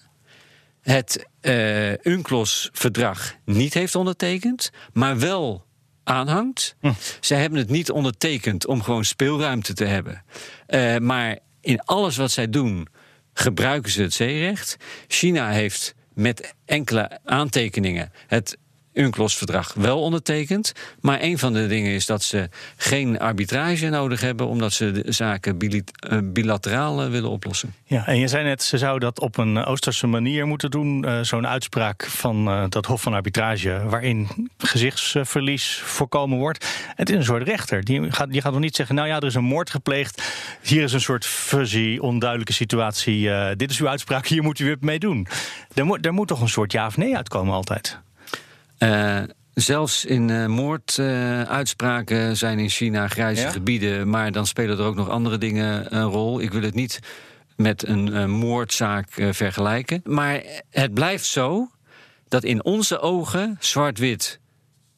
[0.82, 5.65] het eh UNCLOS-verdrag niet heeft ondertekend, maar wel
[6.03, 6.75] aanhangt.
[6.79, 6.91] Hm.
[7.19, 10.23] Zij hebben het niet ondertekend om gewoon speelruimte te hebben.
[10.67, 12.88] Eh, maar in alles wat zij doen,
[13.34, 14.77] gebruiken ze het zeerecht.
[15.08, 18.12] China heeft met enkele aantekeningen.
[18.28, 18.58] Het
[18.93, 20.71] UNCLOS-verdrag wel ondertekend.
[21.01, 25.12] Maar een van de dingen is dat ze geen arbitrage nodig hebben, omdat ze de
[25.12, 27.73] zaken eh, bilateraal eh, willen oplossen.
[27.86, 31.06] Ja, en je zei net, ze zou dat op een Oosterse manier moeten doen.
[31.06, 34.27] eh, Zo'n uitspraak van eh, dat Hof van Arbitrage, waarin
[34.58, 36.67] gezichtsverlies voorkomen wordt.
[36.95, 37.84] Het is een soort rechter.
[37.84, 40.21] Die gaat, die gaat nog niet zeggen, nou ja, er is een moord gepleegd.
[40.62, 43.29] Hier is een soort fuzzy, onduidelijke situatie.
[43.32, 45.27] eh, dit is uw uitspraak, hier moet u het mee doen.
[45.73, 47.99] Er moet, er moet toch een soort ja of nee uitkomen altijd?
[48.84, 49.22] Eh,
[49.54, 53.52] zelfs in eh, moorduitspraken zijn in China grijze Ja?
[53.52, 56.41] gebieden, maar dan spelen er ook nog andere dingen een rol.
[56.41, 57.00] Ik wil het niet
[57.56, 60.02] met een eh, moordzaak vergelijken.
[60.04, 61.72] Maar het blijft zo
[62.28, 64.39] dat in onze ogen zwart-wit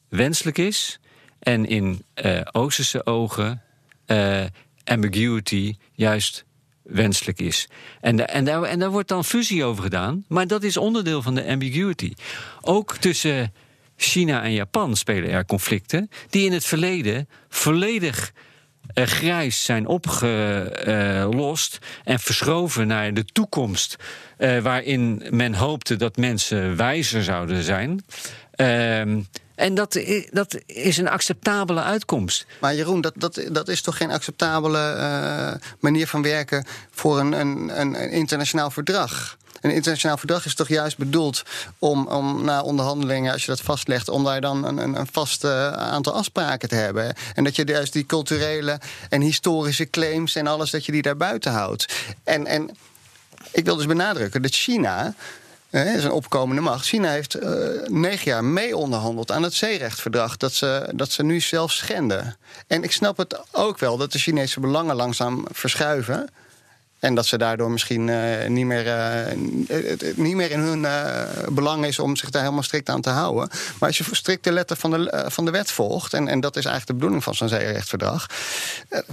[0.08, 1.00] wenselijk is
[1.38, 2.04] en in
[2.52, 3.62] Oosterse ogen
[4.84, 6.44] ambiguity juist
[6.82, 7.68] wenselijk is.
[8.00, 11.34] En, en, daar, en daar wordt dan fusie over gedaan, maar dat is onderdeel van
[11.34, 12.12] de ambiguity.
[12.60, 13.52] Ook tussen
[13.96, 18.32] China en Japan spelen er conflicten die in het verleden volledig
[18.94, 23.96] eh, grijs zijn opgelost en verschoven naar de toekomst,
[24.36, 28.04] eh, waarin men hoopte dat mensen wijzer zouden zijn.
[28.50, 29.20] Ehm,
[29.54, 32.46] en dat, dat is een acceptabele uitkomst.
[32.60, 37.32] Maar Jeroen, dat, dat, dat is toch geen acceptabele eh, manier van werken voor een,
[37.32, 39.36] een een internationaal verdrag?
[39.66, 41.42] Een internationaal verdrag is toch juist bedoeld
[41.78, 45.72] om, om na onderhandelingen, als je dat vastlegt, om daar dan een, een, vast eh,
[45.72, 47.14] aantal afspraken te hebben.
[47.34, 51.16] En dat je juist die culturele en historische claims en alles, dat je die daar
[51.16, 51.94] buiten houdt.
[52.24, 52.76] En, en
[53.50, 55.14] ik wil dus benadrukken dat China
[55.70, 56.86] is een opkomende macht.
[56.86, 57.50] China heeft uh,
[57.86, 60.36] negen jaar mee onderhandeld aan het zeerechtverdrag.
[60.36, 62.36] Dat ze, dat ze nu zelf schenden.
[62.66, 66.28] En ik snap het ook wel dat de Chinese belangen langzaam verschuiven.
[66.98, 69.36] En dat ze daardoor misschien uh, niet, meer, uh,
[70.14, 73.48] niet meer in hun uh, belang is om zich daar helemaal strikt aan te houden.
[73.78, 76.56] Maar als je strikt de letter van de, van de wet volgt, en, en dat
[76.56, 78.26] is eigenlijk de bedoeling van zo'n zeerechtverdrag,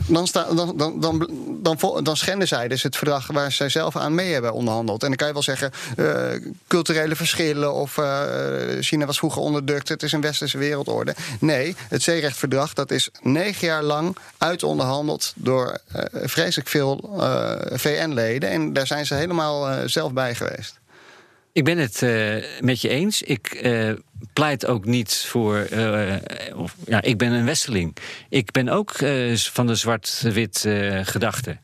[0.07, 1.27] dan, dan, dan, dan,
[1.61, 5.01] dan, dan schenden zij dus het verdrag waar zij zelf aan mee hebben onderhandeld.
[5.01, 5.71] En dan kan je wel zeggen,
[6.67, 7.99] culturele verschillen of
[8.79, 11.15] China was vroeger onderdrukt, het is een westerse wereldorde.
[11.39, 15.77] Nee, het zeerechtverdrag dat is negen jaar lang uitonderhandeld door
[16.13, 17.21] vreselijk veel
[17.83, 18.49] VN-leden.
[18.49, 20.79] En daar zijn ze helemaal uh, zelf bij geweest.
[21.51, 23.21] Ik ben het uh, met je eens.
[23.21, 23.91] Ik uh,
[24.33, 25.67] pleit ook niet voor.
[26.55, 27.95] Of, ja, ik ben een westeling.
[28.29, 28.91] Ik ben ook
[29.35, 30.65] van de zwart-wit
[31.03, 31.57] gedachte.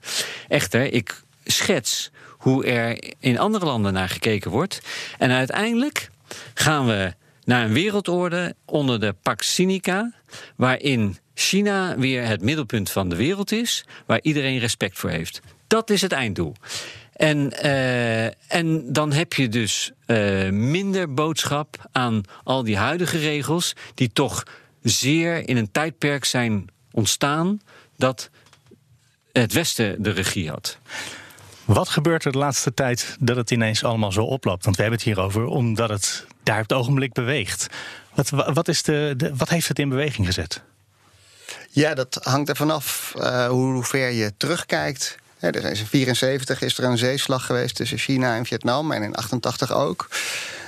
[0.47, 4.81] Echter, ik schets hoe er in andere landen naar gekeken wordt.
[5.17, 6.09] En uiteindelijk
[6.53, 10.13] gaan we naar een wereldorde onder de Pax Sinica,
[10.55, 15.41] waarin China weer het middelpunt van de wereld is, waar iedereen respect voor heeft.
[15.69, 16.55] Dat is het einddoel.
[17.13, 23.75] En, uh, en dan heb je dus uh, minder boodschap aan al die huidige regels,
[23.93, 24.43] die toch
[24.81, 27.61] zeer in een tijdperk zijn ontstaan
[27.97, 28.29] dat
[29.31, 30.77] het Westen de regie had.
[31.65, 34.63] Wat gebeurt er de laatste tijd dat het ineens allemaal zo oploopt?
[34.63, 37.67] Want we hebben het hierover omdat het daar op het ogenblik beweegt.
[38.13, 40.61] Wat, wat, is de, de wat heeft het in beweging gezet?
[41.69, 45.17] Ja, dat hangt er vanaf uh, hoe ver je terugkijkt.
[45.41, 49.03] Ja, er is in 1974 is er een zeeslag geweest tussen China en Vietnam en
[49.03, 50.07] in 88 ook.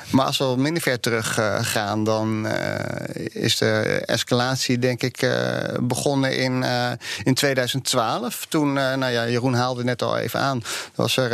[0.09, 2.53] Maar als we wat minder ver terug gaan, dan uh,
[3.31, 6.65] is de escalatie, denk ik, uh, begonnen in,
[7.23, 8.45] in 2012.
[8.49, 10.63] Toen, nou ja, Jeroen haalde net al even aan,
[10.95, 11.31] was er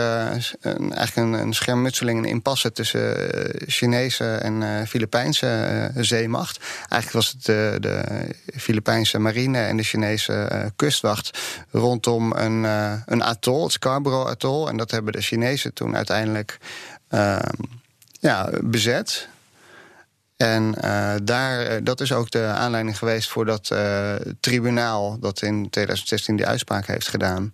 [0.62, 3.16] een, eigenlijk een, een schermutseling, een impasse tussen
[3.68, 6.60] Chinese en Filipijnse zeemacht.
[6.90, 8.04] Eigenlijk was het de, de
[8.58, 11.40] Filipijnse marine en de Chinese kustwacht
[11.72, 12.64] rondom een,
[13.06, 14.68] een atol, het Scarborough Atoll.
[14.68, 16.58] En dat hebben de Chinezen toen uiteindelijk
[17.08, 17.64] ehm,
[18.20, 19.28] ja, bezet.
[20.38, 25.42] En uh, daar, eh, dat is ook de aanleiding geweest voor dat uh, tribunaal dat
[25.42, 27.52] in 2016 die uitspraak heeft gedaan.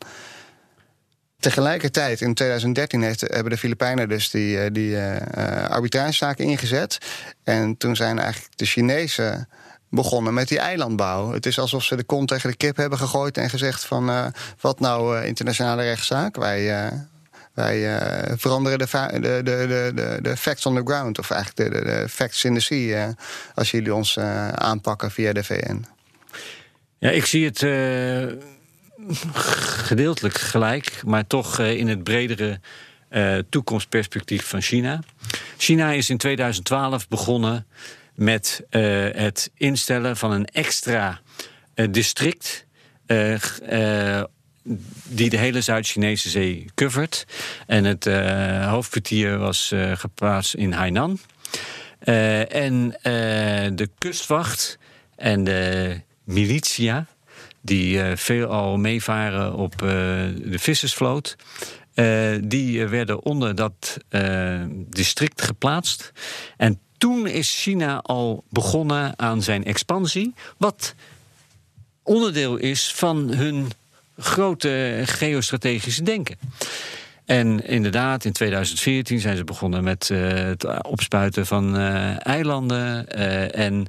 [1.40, 4.98] Tegelijkertijd, in 2013 heeft, hebben de Filipijnen dus die, die
[5.70, 6.98] arbitragezaak ingezet.
[7.44, 9.50] En toen zijn eigenlijk de Chinezen
[9.90, 11.32] begonnen met die eilandbouw.
[11.32, 14.34] Het is alsof ze de kont tegen de kip hebben gegooid en gezegd van...
[14.62, 16.36] Wat nou internationale rechtszaak?
[16.36, 16.92] Wij,
[17.54, 21.82] wij uh, veranderen de, de, de, de, de facts on the ground, of eigenlijk de,
[21.82, 23.14] de, facts in the sea, uh,
[23.54, 25.86] als jullie ons uh, aanpakken via de VN.
[27.00, 27.60] Ja, ik zie het
[29.84, 32.60] gedeeltelijk gelijk, maar toch in het bredere
[33.50, 35.00] toekomstperspectief van China.
[35.58, 37.68] China is in 2012 begonnen
[38.16, 41.22] met het instellen van een extra
[41.90, 42.66] district
[45.04, 47.26] die de hele Zuid-Chinese zee covert.
[47.68, 51.20] En het uh, hoofdkwartier was uh, geplaatst in Hainan.
[52.04, 52.90] Uh, en
[53.76, 54.78] de kustwacht
[55.16, 57.06] en de militia,
[57.62, 61.36] die veelal meevaren op de vissersvloot,
[62.42, 63.98] die werden onder dat
[64.90, 66.12] district geplaatst.
[66.58, 70.96] En toen is China al begonnen aan zijn expansie, wat
[72.04, 73.72] onderdeel is van hun
[74.18, 76.38] grote geostrategische denken.
[77.26, 83.06] En inderdaad, in 2014 zijn ze begonnen met uh, het opspuiten van uh, eilanden.
[83.16, 83.86] Uh, en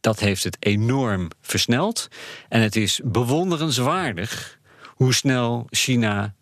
[0.00, 2.08] dat heeft het enorm versneld.
[2.48, 6.34] En het is bewonderenswaardig hoe snel China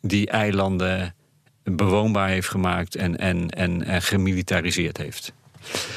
[0.00, 1.14] die eilanden
[1.74, 5.32] bewoonbaar heeft gemaakt en, en, en, en gemilitariseerd heeft.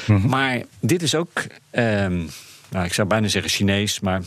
[0.06, 0.28] Mm -hmm.
[0.28, 2.28] Maar dit is ook, um,
[2.70, 4.22] nou, ik zou bijna zeggen Chinees, maar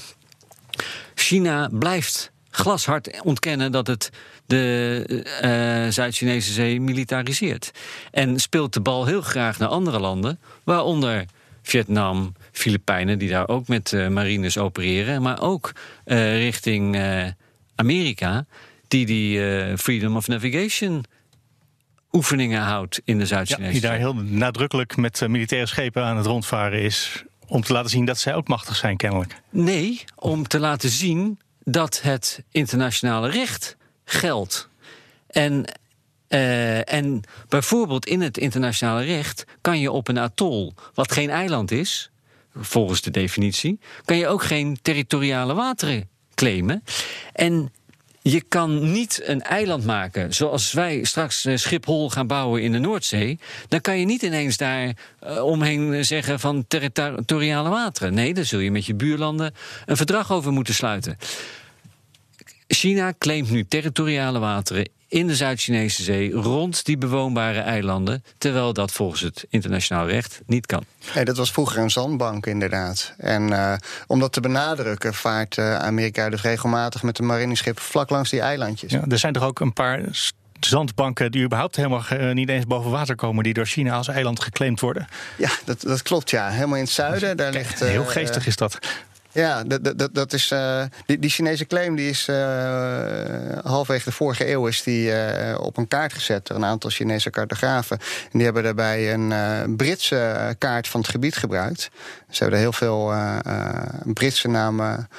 [1.23, 4.09] China blijft glashard ontkennen dat het
[4.45, 5.05] de
[5.43, 7.71] uh, Zuid-Chinese zee militariseert.
[8.11, 11.25] En speelt de bal heel graag naar andere landen, waaronder
[11.61, 15.71] Vietnam, Filipijnen, die daar ook met uh, marines opereren, maar ook
[16.05, 16.97] uh, richting
[17.75, 18.45] Amerika,
[18.87, 19.39] die die
[19.77, 21.05] Freedom of Navigation
[22.11, 26.25] oefeningen houdt in de Zuid-Chinese ja, Die daar heel nadrukkelijk met militaire schepen aan het
[26.25, 29.41] rondvaren is om te laten zien dat zij ook machtig zijn, kennelijk.
[29.49, 34.69] Nee, om te laten zien dat het internationale recht geldt.
[35.27, 35.65] En,
[36.29, 41.71] uh, en bijvoorbeeld in het internationale recht kan je op een atol, wat geen eiland
[41.71, 42.11] is,
[42.55, 46.83] volgens de definitie, kan je ook geen territoriale wateren claimen.
[47.33, 47.71] En
[48.23, 52.77] je kan niet een eiland maken zoals wij straks eh, Schiphol gaan bouwen in de
[52.77, 53.39] Noordzee.
[53.67, 58.13] Dan kan je niet ineens daar uh, omheen zeggen van territoriale wateren.
[58.13, 59.53] Nee, daar zul je met je buurlanden
[59.85, 61.17] een verdrag over moeten sluiten.
[62.67, 68.91] China claimt nu territoriale wateren in de Zuid-Chinese Zee rond die bewoonbare eilanden, terwijl dat
[68.91, 70.83] volgens het internationaal recht niet kan.
[71.15, 73.13] Nee, dat was vroeger een zandbank inderdaad.
[73.17, 73.73] En uh,
[74.07, 78.41] om dat te benadrukken vaart uh, Amerika dus regelmatig met de marineschip vlak langs die
[78.41, 78.91] eilandjes.
[78.91, 80.01] Ja, er zijn toch ook een paar
[80.59, 84.39] zandbanken die überhaupt helemaal uh, niet eens boven water komen, die door China als eiland
[84.39, 85.07] geclaimd worden.
[85.37, 86.49] Ja, dat, dat klopt ja.
[86.49, 87.37] Helemaal in het zuiden.
[87.37, 88.79] Daar ligt, Heel geestig is dat.
[89.33, 92.35] Ja, dat, dat, dat is, uh, die, Chinese claim die is uh,
[93.63, 97.29] halfwege de vorige eeuw is die, uh, op een kaart gezet door een aantal Chinese
[97.29, 97.99] cartografen.
[97.99, 101.89] En die hebben daarbij een Britse kaart van het gebied gebruikt.
[102.29, 103.13] Ze hebben er heel veel
[104.13, 105.09] Britse namen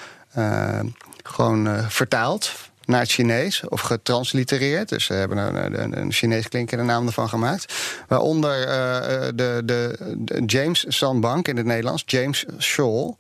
[1.23, 2.53] gewoon vertaald
[2.85, 4.89] naar het Chinees of getranslitereerd.
[4.89, 7.75] Dus ze hebben een, een, een Chinees naam ervan gemaakt.
[8.09, 8.67] Waaronder
[9.37, 13.17] de, de, de James Sandbank in het Nederlands, James Shoal.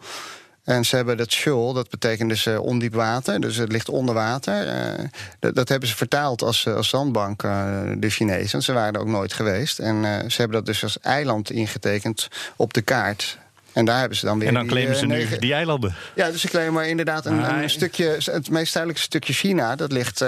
[0.64, 3.40] En ze hebben dat shoal, dat betekent dus uh, ondiep water.
[3.40, 4.66] Dus het ligt onder water.
[4.66, 5.04] Uh,
[5.38, 8.62] dat, dat, hebben ze vertaald als, als zandbank, uh, de Chinezen.
[8.62, 9.78] Ze waren er ook nooit geweest.
[9.78, 13.38] En ze hebben dat dus als eiland ingetekend op de kaart.
[13.72, 14.48] En daar hebben ze dan weer.
[14.48, 15.94] En dan claimen ze nu die eilanden.
[16.14, 18.16] Ja, dus ze claimen inderdaad een, een stukje.
[18.24, 20.24] Het meest zuidelijke stukje China, dat ligt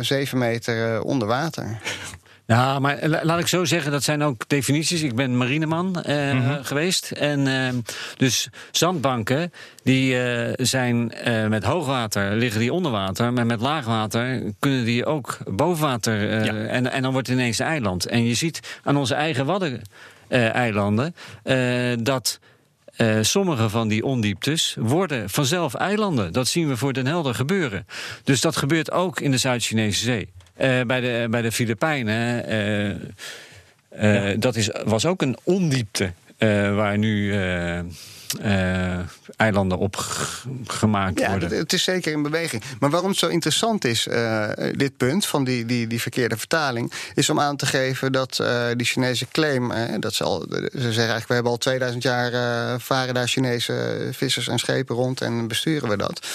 [0.00, 1.78] zeven meter onder water.
[2.46, 5.02] Ja, maar laat ik zo zeggen, dat zijn ook definities.
[5.02, 7.10] Ik ben marineman eh, mm geweest.
[7.10, 7.68] En uh,
[8.16, 9.52] dus zandbanken,
[9.82, 13.32] die uh, zijn uh, met hoogwater, liggen die onder water.
[13.32, 16.44] Maar met laagwater kunnen die ook boven water.
[16.44, 16.66] Ja.
[16.66, 18.06] en, en dan wordt het ineens een eiland.
[18.06, 21.14] En je ziet aan onze eigen Wadden-eilanden
[22.04, 22.38] dat...
[22.96, 26.32] Uh, sommige van die ondieptes worden vanzelf eilanden.
[26.32, 27.86] Dat zien we voor Den Helder gebeuren.
[28.24, 30.28] Dus dat gebeurt ook in de Zuid-Chinese Zee.
[30.60, 34.34] Uh, bij, de, bij de Filipijnen, uh, ja.
[34.34, 36.12] dat is, was ook een ondiepte
[36.74, 37.34] waar nu
[39.36, 39.96] eilanden op
[40.66, 41.58] gemaakt ja, worden.
[41.58, 42.62] Het is zeker in beweging.
[42.80, 44.08] Maar waarom het zo interessant is,
[44.72, 48.44] dit punt van die, die, die verkeerde vertaling, is om aan te geven dat
[48.76, 53.14] die Chinese claim, dat ze, al, ze zeggen eigenlijk, we hebben al 2000 jaar varen
[53.14, 56.26] daar Chinese vissers en schepen rond en besturen we dat.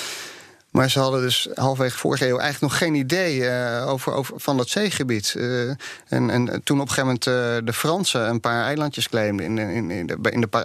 [0.72, 4.58] Maar ze hadden dus halfwege vorige eeuw eigenlijk nog geen idee uh, over, over, van
[4.58, 5.34] dat zeegebied.
[5.38, 5.70] Uh,
[6.08, 9.58] en, en toen op een gegeven moment uh, de Fransen een paar eilandjes claimden in,
[9.58, 10.18] in, in de,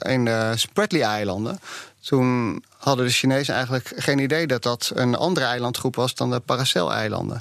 [0.06, 1.60] in de Spratly-eilanden.
[2.00, 6.40] Toen hadden de Chinezen eigenlijk geen idee dat dat een andere eilandgroep was dan de
[6.40, 7.40] Paracel-eilanden.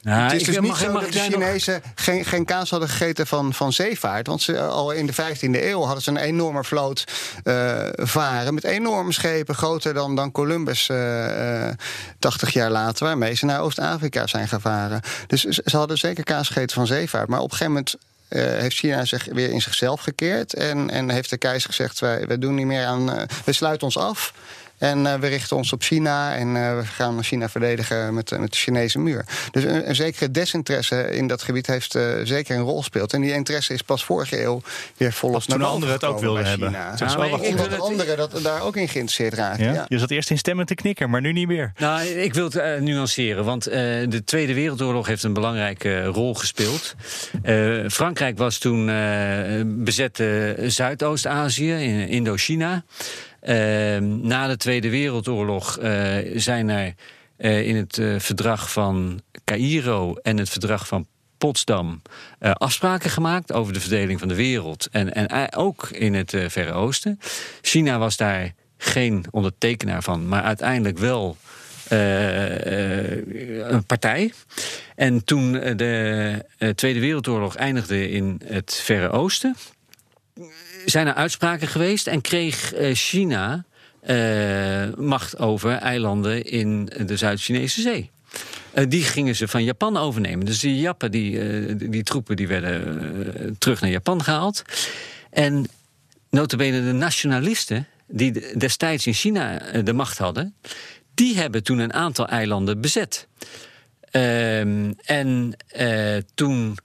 [0.00, 1.92] Ja, het is dus niet zo dat de Chinezen nog...
[1.94, 4.26] geen, geen kaas hadden gegeten van, van zeevaart.
[4.26, 7.04] Want ze, al in de 15e eeuw hadden ze een enorme vloot
[7.44, 8.54] uh, varen.
[8.54, 11.72] Met enorme schepen, groter dan, dan Columbus uh, uh,
[12.18, 13.06] 80 jaar later.
[13.06, 15.00] Waarmee ze naar Oost-Afrika zijn gevaren.
[15.26, 17.28] Dus ze, ze hadden zeker kaas gegeten van zeevaart.
[17.28, 17.96] Maar op een gegeven moment
[18.28, 20.54] uh, heeft China zich weer in zichzelf gekeerd.
[20.54, 23.10] En, en heeft de keizer gezegd: wij, wij doen niet meer aan.
[23.10, 24.32] Uh, we sluiten ons af.
[24.78, 28.52] En uh, we richten ons op China en uh, we gaan China verdedigen met, met
[28.52, 29.24] de Chinese muur.
[29.50, 33.12] Dus een, een zekere desinteresse in dat gebied heeft uh, zeker een rol gespeeld.
[33.12, 34.62] En die interesse is pas vorige eeuw
[34.96, 36.74] weer volop naar boven anderen het ook wilden hebben.
[37.04, 39.64] Is wel omdat de anderen dat, daar ook in geïnteresseerd raken.
[39.64, 39.72] Ja?
[39.72, 39.84] Ja.
[39.88, 41.72] Je zat eerst in stemmen te knikken, maar nu niet meer.
[41.78, 46.94] Nou, ik wil het nuanceren, want de Tweede Wereldoorlog heeft een belangrijke rol gespeeld.
[47.88, 48.86] Frankrijk was toen
[49.84, 52.84] bezette Zuidoost-Azië, in Indochina.
[53.42, 56.94] Uh, na de Tweede Wereldoorlog uh, zijn er
[57.38, 61.06] uh, in het eh, verdrag van Cairo en het verdrag van
[61.38, 62.02] Potsdam
[62.38, 64.88] afspraken gemaakt over de verdeling van de wereld.
[64.90, 67.20] En, en ook in het Verre Oosten.
[67.60, 71.36] China was daar geen ondertekenaar van, maar uiteindelijk wel
[71.88, 74.32] een partij.
[74.94, 79.56] En toen de Tweede Wereldoorlog eindigde in het Verre Oosten
[80.90, 83.64] zijn er uitspraken geweest en kreeg eh, China
[84.06, 88.10] uh, macht over eilanden in de Zuid-Chinese Zee.
[88.74, 90.46] Uh, die gingen ze van Japan overnemen.
[90.46, 94.62] Dus die Jappen, die, die troepen, die werden terug naar Japan gehaald.
[95.30, 95.66] En
[96.30, 100.54] notabene de nationalisten, die destijds in China de macht hadden...
[101.14, 103.28] die hebben toen een aantal eilanden bezet.
[104.10, 105.56] Ehm, en
[106.34, 106.78] toen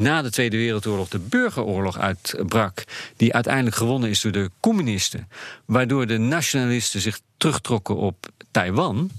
[0.00, 2.84] na de Tweede Wereldoorlog de burgeroorlog uitbrak,
[3.16, 5.28] die uiteindelijk gewonnen is door de communisten,
[5.64, 9.10] waardoor de nationalisten zich terugtrokken op Taiwan.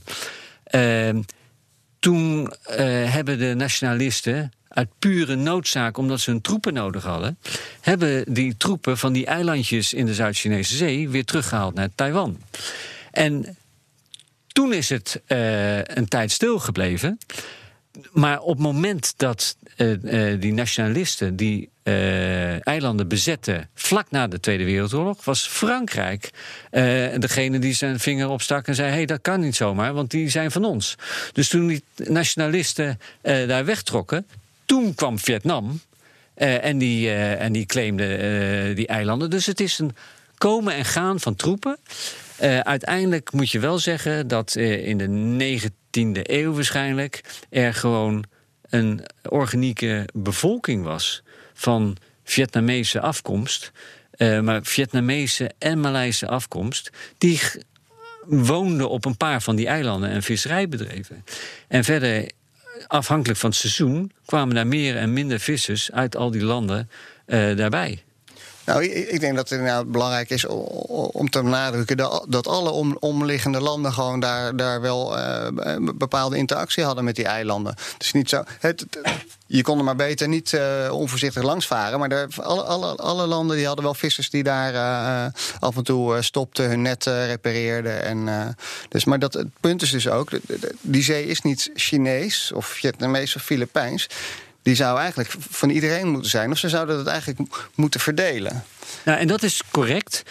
[0.72, 1.10] Uh,
[2.00, 2.76] toen uh,
[3.14, 7.38] hebben de nationalisten uit pure noodzaak, omdat ze hun troepen nodig hadden,
[7.82, 12.38] hebben die troepen van die eilandjes in de Zuid-Chinese Zee weer teruggehaald naar Taiwan.
[13.12, 13.58] En
[14.48, 15.22] Toen is het
[15.84, 17.20] een tijd stilgebleven.
[18.12, 19.56] Maar op het moment dat
[20.40, 21.70] die nationalisten die
[22.64, 26.30] eilanden bezetten vlak na de Tweede Wereldoorlog, was Frankrijk
[27.20, 30.30] degene die zijn vinger opstak en zei: hé, hey, dat kan niet zomaar, want die
[30.30, 30.96] zijn van ons.
[31.34, 34.28] Dus toen die nationalisten daar wegtrokken,
[34.66, 35.82] toen kwam Vietnam.
[36.34, 39.30] En, die, en die claimde die eilanden.
[39.30, 39.96] Dus het is een
[40.38, 41.78] komen en gaan van troepen.
[42.64, 45.08] uiteindelijk moet je wel zeggen dat in de
[45.98, 48.24] 19e eeuw waarschijnlijk er gewoon
[48.70, 51.24] een organieke bevolking was
[51.54, 53.72] van Vietnamese afkomst.
[54.18, 56.90] maar Vietnamese en Maleise afkomst.
[57.18, 57.42] Die
[58.26, 61.24] woonden op een paar van die eilanden en visserijbedreven.
[61.68, 62.32] En verder
[62.88, 66.90] afhankelijk van het seizoen kwamen daar meer en minder vissers uit al die landen
[67.28, 68.04] uh, daarbij.
[68.66, 71.98] Nou, ik denk dat het nou belangrijk is om te benadrukken
[72.28, 75.48] dat alle om, omliggende landen gewoon daar, daar wel uh,
[75.94, 77.76] bepaalde interactie hadden met die eilanden.
[77.98, 78.44] Dus niet zo.
[79.48, 82.00] Je kon er maar beter niet uh, onvoorzichtig langs varen.
[82.00, 84.74] Maar de, alle, alle, alle landen die hadden wel vissers die daar
[85.60, 88.04] af en toe stopten, hun net repareerden.
[88.04, 88.56] En,
[88.90, 90.30] dus, maar dat, het punt is dus ook,
[90.82, 94.08] die zee is niet Chinees of Vietnamees of Filipijns
[94.62, 96.52] die zou eigenlijk van iedereen moeten zijn.
[96.52, 98.64] Of ze zouden dat eigenlijk moeten verdelen.
[99.06, 100.24] Nou, en dat is correct.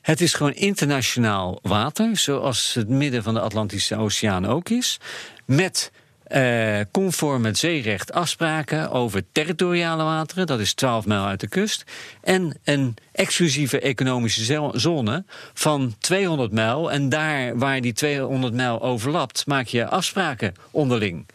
[0.00, 5.00] Het is gewoon internationaal water, zoals het midden van de Atlantische Oceaan ook is.
[5.44, 5.90] Met
[6.28, 11.84] uh, conform het zeerecht afspraken over territoriale wateren, dat is 12 mijl uit de kust.
[12.20, 15.24] En een exclusieve economische zone
[15.54, 16.92] van 200 mijl.
[16.92, 21.26] En daar waar die 200 mijl overlapt, maak je afspraken onderling.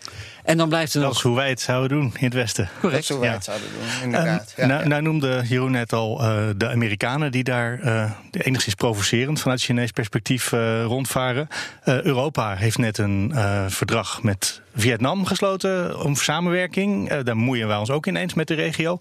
[0.49, 1.17] En dan blijft er dat nog...
[1.17, 2.69] is hoe wij het zouden doen in het Westen.
[2.79, 2.93] Correct.
[2.93, 4.53] Dat is hoe wij het zouden doen, inderdaad.
[4.57, 7.31] Um, ja, nou, nou, noemde Jeroen net al uh, de Amerikanen...
[7.31, 11.47] die daar uh, enigszins provocerend vanuit Chinees perspectief uh, rondvaren.
[11.83, 13.31] Europa heeft net een
[13.67, 16.03] verdrag met Vietnam gesloten...
[16.03, 17.13] om samenwerking.
[17.13, 18.99] daar moeien wij ons ook ineens met de regio.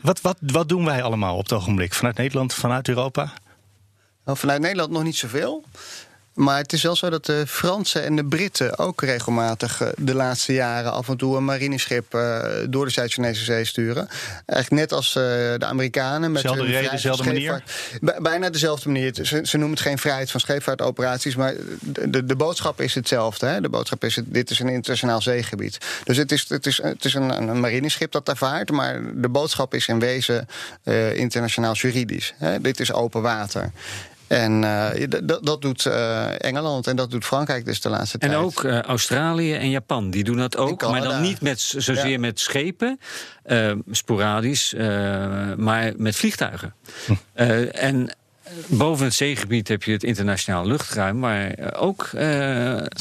[0.00, 1.94] Wat, wat, wat doen wij allemaal op het ogenblik?
[1.94, 3.32] Vanuit Nederland, vanuit Europa?
[4.24, 5.64] Nou, vanuit Nederland nog niet zoveel.
[6.34, 10.14] Maar het is wel zo dat de Fransen en de Britten ook regelmatig eh, de
[10.14, 14.08] laatste jaren af en toe een marineschip uh, door de Zuid-Chinese zee sturen.
[14.46, 16.32] Eigenlijk net als uh, de Amerikanen.
[16.32, 17.62] Met dezelfde reden, dezelfde manier?
[18.18, 19.14] Bijna dezelfde manier.
[19.14, 23.46] Ze, ze, noemen het geen vrijheid van scheepvaartoperaties, maar de, de, de boodschap is hetzelfde.
[23.46, 23.60] Hè?
[23.60, 25.78] De boodschap is: dit is een internationaal zeegebied.
[26.04, 29.28] Dus het is, het is, het is een, een marineschip dat daar vaart, maar de
[29.28, 30.48] boodschap is in wezen
[30.84, 32.34] uh, internationaal juridisch.
[32.38, 32.60] Hè?
[32.60, 33.70] Dit is open water.
[34.34, 34.88] En uh,
[35.42, 38.40] dat doet uh, Engeland en dat doet Frankrijk dus de laatste en tijd.
[38.40, 40.82] En ook uh, Australië en Japan, die doen dat ook.
[40.82, 42.18] Maar dan niet met, zozeer ja.
[42.18, 43.00] met schepen,
[43.90, 44.74] sporadisch,
[45.56, 46.74] maar met vliegtuigen.
[47.06, 47.12] Hm.
[47.72, 48.10] en
[48.66, 52.10] boven het zeegebied heb je het internationaal luchtruim, maar ook.
[52.14, 52.22] Uh,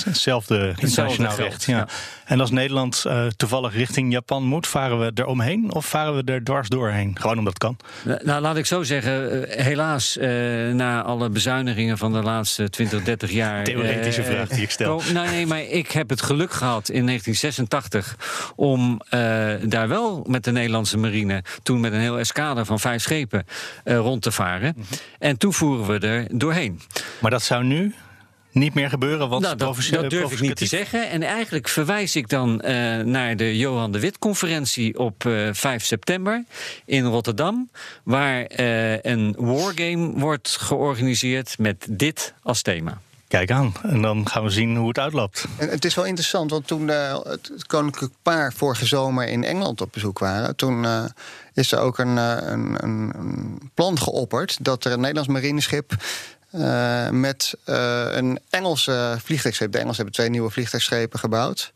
[0.03, 1.63] hetzelfde internationaal recht.
[1.63, 1.77] Ja.
[1.77, 1.87] ja.
[2.25, 6.31] En als Nederland uh, toevallig richting Japan moet, varen we er omheen of varen we
[6.31, 7.17] er dwars doorheen?
[7.19, 7.77] Gewoon omdat het kan.
[8.23, 9.45] Nou, laat ik zo zeggen.
[9.49, 10.25] helaas, uh,
[10.73, 13.63] na alle bezuinigingen van de laatste 20, 30 jaar.
[13.73, 14.95] Theoretische vraag die ik stel.
[14.95, 19.01] Oh, nou, nee, maar ik heb het geluk gehad in 1986 om
[19.69, 23.45] daar wel met de Nederlandse marine, toen met een heel escade van vijf schepen,
[23.83, 24.73] rond te varen.
[24.75, 24.97] Mm -hmm.
[25.19, 26.81] En toen voeren we er doorheen.
[27.19, 27.93] Maar dat zou nu
[28.53, 29.29] niet meer gebeuren?
[29.29, 31.09] Want nou, dat, dat durf ik niet te zeggen.
[31.09, 32.69] En eigenlijk verwijs ik dan uh,
[32.99, 36.43] naar de Johan de Wit-conferentie op uh, 5 september
[36.85, 37.69] in Rotterdam.
[38.03, 43.01] Waar uh, een wargame wordt georganiseerd met dit als thema.
[43.33, 43.73] Kijk aan.
[43.83, 45.45] En dan gaan we zien hoe het uitloopt.
[45.57, 49.81] En het is wel interessant, want toen uh, het koninklijk paar vorige zomer in Engeland
[49.81, 51.03] op bezoek waren, toen uh,
[51.53, 55.95] is er ook een, een, een, plan geopperd dat er een Nederlands marineschip
[56.51, 59.71] uh, met een Engelse vliegtuigschip.
[59.71, 61.71] De Engelsen hebben twee nieuwe vliegtuigschepen gebouwd.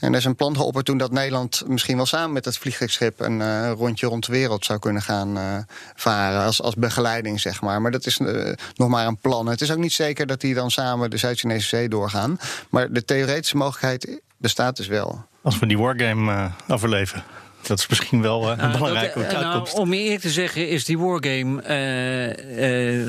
[0.00, 3.20] En er is een plan geopperd toen dat Nederland misschien wel samen met het vliegtuigschip
[3.20, 5.56] een uh, rondje rond de wereld zou kunnen gaan uh,
[5.94, 6.44] varen.
[6.44, 7.80] Als, als begeleiding, zeg maar.
[7.82, 9.46] Maar dat is uh, nog maar een plan.
[9.46, 12.38] Het is ook niet zeker dat die dan samen de Zuid-Chinese Zee doorgaan.
[12.70, 15.24] Maar de theoretische mogelijkheid bestaat dus wel.
[15.42, 17.22] Als we die wargame overleven.
[17.66, 20.98] Dat is misschien wel een nou, belangrijke dat, nou, Om eerlijk te zeggen is die
[20.98, 21.62] wargame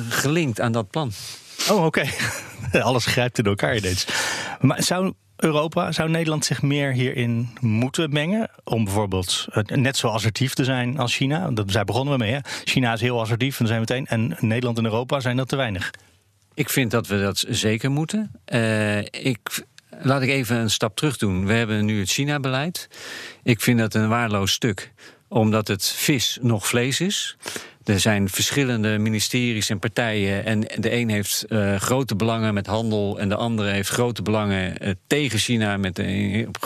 [0.10, 1.12] gelinkt aan dat plan.
[1.70, 2.08] Oh, oké.
[2.72, 2.82] Okay.
[2.82, 4.06] Alles grijpt in elkaar ineens.
[4.60, 5.14] Maar zou
[5.44, 8.50] Europa, zou Nederland zich meer hierin moeten mengen?
[8.64, 11.52] Om bijvoorbeeld net zo assertief te zijn als China?
[11.52, 12.32] Dat, daar begonnen we mee.
[12.32, 12.40] Hè?
[12.64, 14.08] China is heel assertief en zijn meteen.
[14.08, 15.92] En Nederland en Europa zijn dat te weinig.
[16.54, 18.32] Ik vind dat we dat zeker moeten.
[18.54, 19.66] Uh, ik,
[20.02, 21.46] laat ik even een stap terug doen.
[21.46, 22.88] We hebben nu het China-beleid.
[23.44, 24.92] Ik vind dat een waardeloos stuk
[25.28, 27.38] omdat het vis nog vlees is.
[27.86, 30.46] Er zijn verschillende ministeries en partijen.
[30.46, 33.20] En de een heeft uh, grote belangen met handel.
[33.20, 36.00] En de andere heeft grote belangen uh, tegen China met
[36.48, 36.58] op,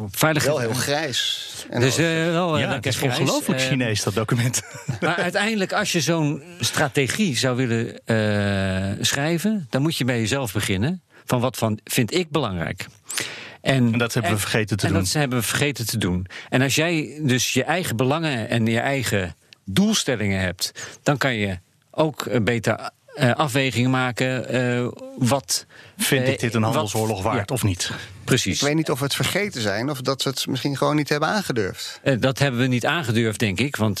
[0.00, 0.56] op veiligheid.
[0.56, 1.66] Wel heel grijs.
[1.70, 4.62] En dus, wel, ja, het is ongelooflijk Chinees, dat document.
[5.00, 8.00] Maar uiteindelijk, als je zo'n strategie zou willen
[9.00, 9.66] schrijven...
[9.70, 11.02] dan moet je bij jezelf beginnen.
[11.24, 12.86] Van wat van, vind ik belangrijk?
[13.60, 15.02] En, en, dat hebben we vergeten te en doen.
[15.02, 16.26] dat hebben we vergeten te doen.
[16.48, 19.34] En als jij dus je eigen belangen en je eigen
[19.64, 21.58] doelstellingen hebt, dan kan je
[21.90, 24.54] ook beter uh, afwegingen maken.
[24.54, 24.88] Uh,
[25.18, 25.66] wat.
[25.96, 27.90] Vind ik dit een handelsoorlog wat, waard ja, of niet?
[28.24, 28.60] Precies.
[28.60, 31.08] Ik weet niet of we het vergeten zijn of dat ze het misschien gewoon niet
[31.08, 32.00] hebben aangedurfd.
[32.04, 33.76] Uh, dat hebben we niet aangedurfd, denk ik.
[33.76, 34.00] Want,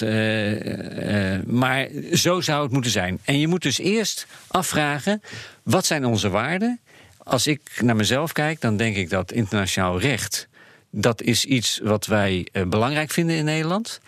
[1.46, 3.18] maar zo zou het moeten zijn.
[3.24, 5.22] En je moet dus eerst afvragen:
[5.62, 6.80] wat zijn onze waarden?
[7.18, 10.48] Als ik naar mezelf kijk, dan denk ik dat internationaal recht.
[10.90, 14.00] Dat is iets wat wij belangrijk vinden in Nederland.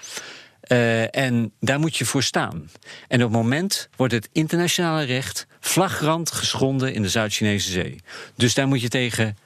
[0.68, 2.70] Uh, en daar moet je voor staan.
[3.08, 8.00] En op het moment wordt het internationale recht flagrant geschonden in de Zuid-Chinese Zee.
[8.34, 9.36] Dus daar moet je tegen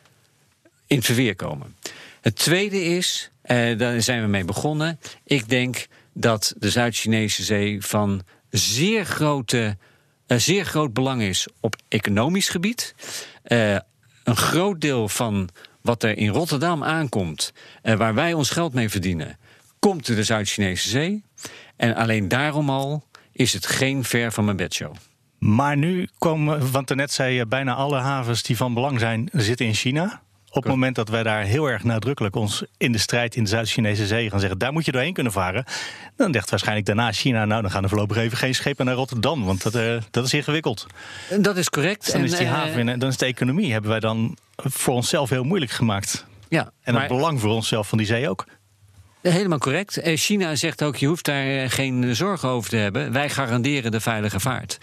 [0.86, 1.76] in verweer komen.
[2.20, 5.00] Het tweede is, uh, daar zijn we mee begonnen.
[5.24, 9.76] Ik denk dat de Zuid-Chinese Zee van zeer, grote,
[10.26, 12.94] uh, zeer groot belang is op economisch gebied.
[13.42, 15.48] een groot deel van
[15.82, 17.52] wat er in Rotterdam aankomt,
[17.82, 19.38] waar wij ons geld mee verdienen
[19.80, 21.24] komt de Zuid-Chinese Zee.
[21.76, 24.94] En alleen daarom al is het geen ver van mijn bedshow.
[25.38, 29.66] Maar nu komen, want net zei je, bijna alle havens die van belang zijn, zitten
[29.66, 30.22] in China.
[30.52, 33.48] Op het moment dat wij daar heel erg nadrukkelijk ons in de strijd in de
[33.48, 35.64] Zuid-Chinese Zee gaan zeggen, daar moet je doorheen kunnen varen.
[36.16, 39.44] Dan dacht waarschijnlijk daarna China, nou dan gaan er voorlopig even geen schepen naar Rotterdam,
[39.44, 40.86] want dat, uh, dat is ingewikkeld.
[41.40, 42.04] Dat is correct.
[42.04, 45.30] Dus dan is die uh, haven, dan is de economie, hebben wij dan voor onszelf
[45.30, 46.26] heel moeilijk gemaakt.
[46.48, 48.46] Ja, en het belang voor onszelf van die zee ook.
[49.22, 49.96] Helemaal correct.
[49.96, 53.12] Eh, China zegt ook, je hoeft daar eh, geen zorgen over te hebben.
[53.12, 54.78] Wij garanderen de veilige vaart.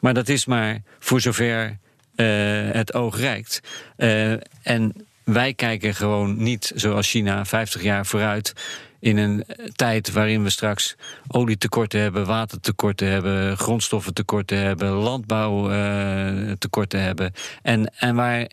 [0.00, 1.78] Maar dat is maar voor zover
[2.16, 3.60] uh, het oog reikt.
[3.96, 8.52] Uh, en wij kijken gewoon niet zoals China 50 jaar vooruit
[8.98, 10.96] in een tijd waarin we straks
[11.28, 17.32] olietekorten hebben, watertekorten hebben, grondstoffentekorten hebben, landbouwtekorten hebben.
[17.62, 18.50] En, en waar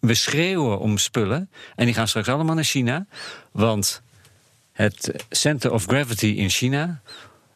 [0.00, 1.50] we schreeuwen om spullen.
[1.76, 3.06] En die gaan straks allemaal naar China.
[3.52, 4.02] Want
[4.80, 7.00] het Center of Gravity in China.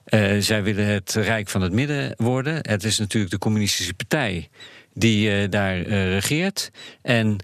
[0.09, 2.55] Uh, zij willen het Rijk van het Midden worden.
[2.55, 4.49] Het is natuurlijk de Communistische Partij
[4.93, 6.71] die uh, daar uh, regeert.
[7.03, 7.39] En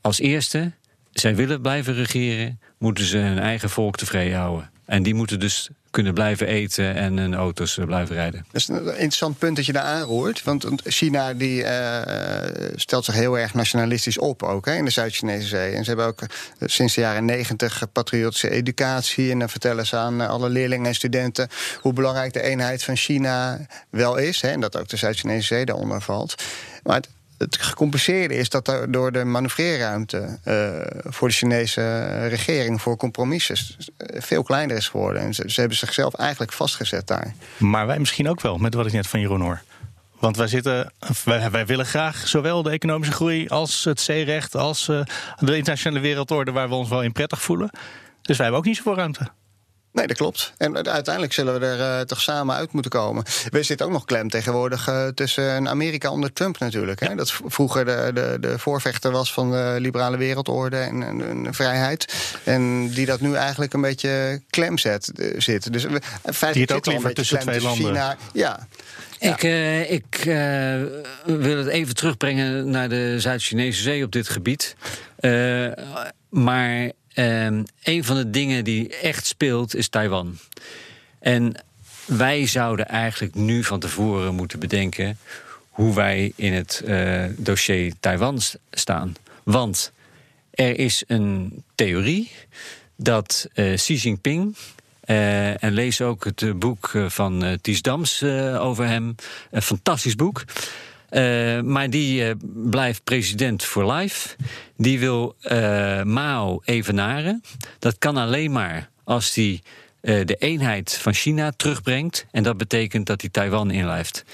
[0.00, 0.72] als eerste,
[1.12, 4.70] zij willen blijven regeren, moeten ze hun eigen volk tevreden houden.
[4.84, 8.44] En die moeten dus kunnen blijven eten en hun auto's blijven rijden.
[8.52, 10.42] Dat is een interessant punt dat je daar aanroert.
[10.42, 12.00] Want China die, uh,
[12.74, 15.72] stelt zich heel erg nationalistisch op ook hè, in de Zuid-Chinese Zee.
[15.72, 16.28] En ze hebben ook eh,
[16.60, 19.30] sinds de jaren negentig patriotische educatie.
[19.30, 21.48] En dan vertellen ze aan alle leerlingen en studenten
[21.80, 24.40] hoe belangrijk de eenheid van China wel is.
[24.40, 26.34] Hè, en dat ook de Zuid-Chinese Zee daaronder valt.
[26.82, 27.00] Maar
[27.38, 33.56] het gecompenseerde is dat er door de manoeuvreerruimte uh, voor de Chinese regering voor compromissen
[33.98, 35.22] veel kleiner is geworden.
[35.22, 37.34] En ze, hebben zichzelf eigenlijk vastgezet daar.
[37.56, 39.62] Maar wij misschien ook wel, met wat ik net van Jeroen hoor.
[40.18, 40.92] Want wij, zitten,
[41.24, 45.00] wij, willen graag zowel de economische groei als het zeerecht, als uh,
[45.38, 47.70] de internationale wereldorde waar we ons wel in prettig voelen.
[48.22, 49.30] Dus wij hebben ook niet zoveel ruimte.
[49.96, 50.52] Nee, dat klopt.
[50.56, 53.24] En uiteindelijk zullen we er uh, toch samen uit moeten komen.
[53.50, 57.00] We zitten ook nog klem tegenwoordig uh, tussen Amerika onder Trump natuurlijk.
[57.00, 57.14] Hè?
[57.14, 62.14] Dat vroeger de, de, de voorvechter was van de liberale wereldorde en, en, en vrijheid.
[62.44, 65.72] En die dat nu eigenlijk een beetje klem zet, zit.
[65.72, 67.86] Dus we, feitelijk het ook liever tussen twee landen.
[67.86, 68.66] China, ja.
[69.18, 69.32] Ja.
[69.32, 70.82] Ik, uh, ik uh,
[71.24, 74.76] wil het even terugbrengen naar de Zuid-Chinese Zee op dit gebied.
[75.20, 75.72] Uh,
[76.28, 80.38] maar Um, een van de dingen die echt speelt is Taiwan.
[81.18, 81.54] En
[82.04, 85.18] wij zouden eigenlijk nu van tevoren moeten bedenken
[85.68, 88.40] hoe wij in het uh, dossier Taiwan
[88.70, 89.14] staan.
[89.42, 89.92] Want
[90.50, 92.30] er is een theorie
[92.96, 94.56] dat uh, Xi Jinping.
[95.06, 98.22] Uh, en lees ook het boek van Ties Dams
[98.58, 99.14] over hem.
[99.50, 100.44] Een fantastisch boek.
[101.10, 102.32] Uh, maar die uh,
[102.70, 104.36] blijft president voor life.
[104.76, 107.42] Die wil uh, Mao evenaren.
[107.78, 109.62] Dat kan alleen maar als hij
[110.00, 112.26] de eenheid van China terugbrengt.
[112.30, 114.24] En dat betekent dat hij Taiwan inlijft.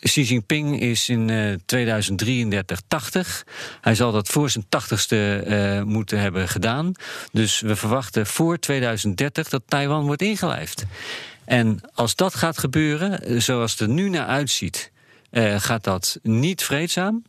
[0.00, 3.46] Xi Jinping is in 2033 80.
[3.80, 6.92] Hij zal dat voor zijn 80ste moeten hebben gedaan.
[7.32, 10.84] Dus we verwachten voor 2030 dat Taiwan wordt ingelijfd.
[11.44, 14.92] En als dat gaat gebeuren, zoals het er nu naar uitziet
[15.34, 17.24] uh, gaat dat niet vreedzaam.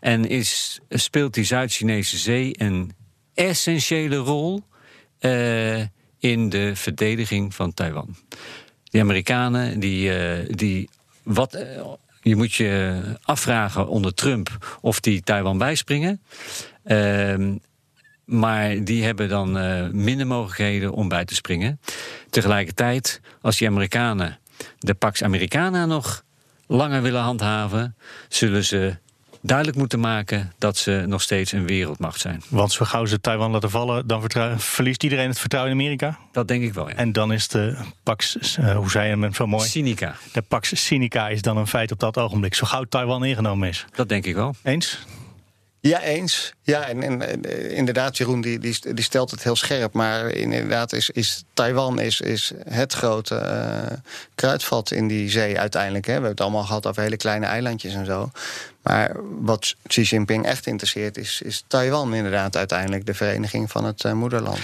[0.00, 2.92] En is, speelt die Zuid-Chinese Zee een
[3.34, 4.62] essentiële rol
[5.20, 5.80] uh,
[6.18, 8.16] in de verdediging van Taiwan.
[8.84, 10.10] Die Amerikanen, die,
[10.54, 10.88] die
[11.22, 11.64] wat.
[12.22, 16.22] je moet je afvragen onder Trump of die Taiwan bijspringen.
[16.84, 17.56] Ehm,
[18.24, 19.52] maar die hebben dan
[20.04, 21.80] minder mogelijkheden om bij te springen.
[22.30, 24.38] Tegelijkertijd, als die Amerikanen
[24.78, 26.24] de Pax Americana nog
[26.66, 27.96] langer willen handhaven,
[28.28, 28.96] zullen ze
[29.40, 32.42] duidelijk moeten maken dat ze nog steeds een wereldmacht zijn.
[32.48, 34.22] Want zo gauw ze Taiwan laten vallen, dan
[34.56, 36.18] verliest iedereen het vertrouwen in Amerika?
[36.32, 36.94] Dat denk ik wel, ja.
[36.94, 39.68] En dan is de Pax, uh, hoe zei je hem zo mooi?
[39.68, 40.14] Cynica.
[40.32, 43.84] De Pax Cynica is dan een feit op dat ogenblik, zo gauw Taiwan ingenomen is.
[43.94, 44.54] Dat denk ik wel.
[44.62, 45.06] Eens?
[45.86, 46.52] Ja, eens.
[46.62, 49.92] Ja, en, en eh, inderdaad, Jeroen, die, die, stelt het heel scherp.
[49.92, 53.96] Maar inderdaad is, is Taiwan is, is het grote uh,
[54.34, 56.06] kruidvat in die zee uiteindelijk.
[56.06, 56.12] Hè.
[56.12, 58.30] We hebben het allemaal gehad over hele kleine eilandjes en zo.
[58.82, 64.04] Maar wat Xi Jinping echt interesseert, is, is Taiwan inderdaad uiteindelijk de vereniging van het
[64.04, 64.58] uh, moederland.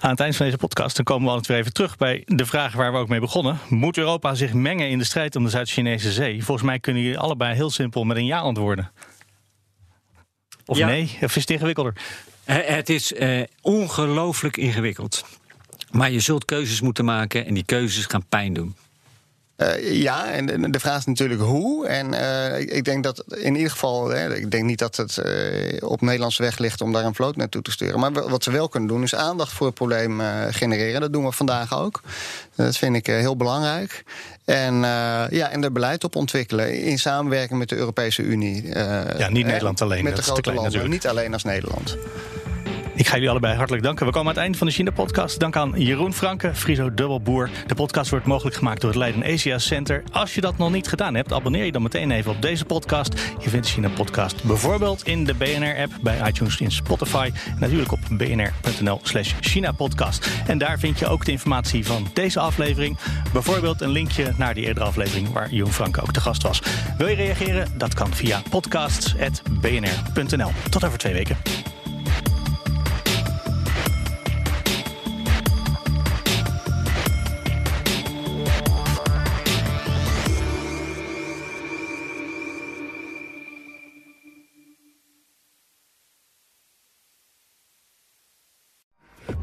[0.00, 2.46] Aan het eind van deze podcast dan komen we altijd weer even terug bij de
[2.46, 3.58] vraag waar we ook mee begonnen.
[3.68, 6.44] Moet Europa zich mengen in de strijd om de Zuid-Chinese zee?
[6.44, 8.90] Volgens mij kunnen jullie allebei heel simpel met een ja antwoorden.
[10.66, 11.18] Of nee?
[11.22, 11.94] Of is het ingewikkelder?
[12.44, 15.24] Het is uh, ongelooflijk ingewikkeld.
[15.90, 18.74] Maar je zult keuzes moeten maken en die keuzes gaan pijn doen.
[19.62, 21.86] Uh, ja, en de vraag is natuurlijk hoe.
[21.86, 25.90] En uh, ik denk dat in ieder geval, hè, ik denk niet dat het uh,
[25.90, 28.00] op Nederlandse weg ligt om daar een vloot naartoe te sturen.
[28.00, 31.00] Maar wat ze wel kunnen doen, is aandacht voor het probleem genereren.
[31.00, 32.00] Dat doen we vandaag ook.
[32.54, 34.04] Dat vind ik heel belangrijk.
[34.44, 34.74] En,
[35.30, 38.68] ja, en er beleid op ontwikkelen in samenwerking met de Europese Unie.
[39.18, 40.04] ja, niet Nederland alleen.
[40.04, 40.92] Met de grote landen, natuurlijk.
[40.92, 41.96] niet alleen als Nederland.
[42.94, 44.06] Ik ga jullie allebei hartelijk danken.
[44.06, 45.40] We komen aan het eind van de China-podcast.
[45.40, 47.50] Dank aan Jeroen Franke, Friso Dubbelboer.
[47.66, 50.02] De podcast wordt mogelijk gemaakt door het Leiden Asia Center.
[50.12, 53.12] Als je dat nog niet gedaan hebt, abonneer je dan meteen even op deze podcast.
[53.38, 57.30] Je vindt de China-podcast bijvoorbeeld in de BNR-app, bij iTunes, in Spotify.
[57.46, 60.28] En natuurlijk op bnr.nl slash China-podcast.
[60.46, 62.98] En daar vind je ook de informatie van deze aflevering.
[63.32, 66.62] Bijvoorbeeld een linkje naar die eerdere aflevering waar Jeroen Franke ook te gast was.
[66.98, 67.68] Wil je reageren?
[67.76, 70.50] Dat kan via podcasts.bnr.nl.
[70.70, 71.36] Tot over twee weken.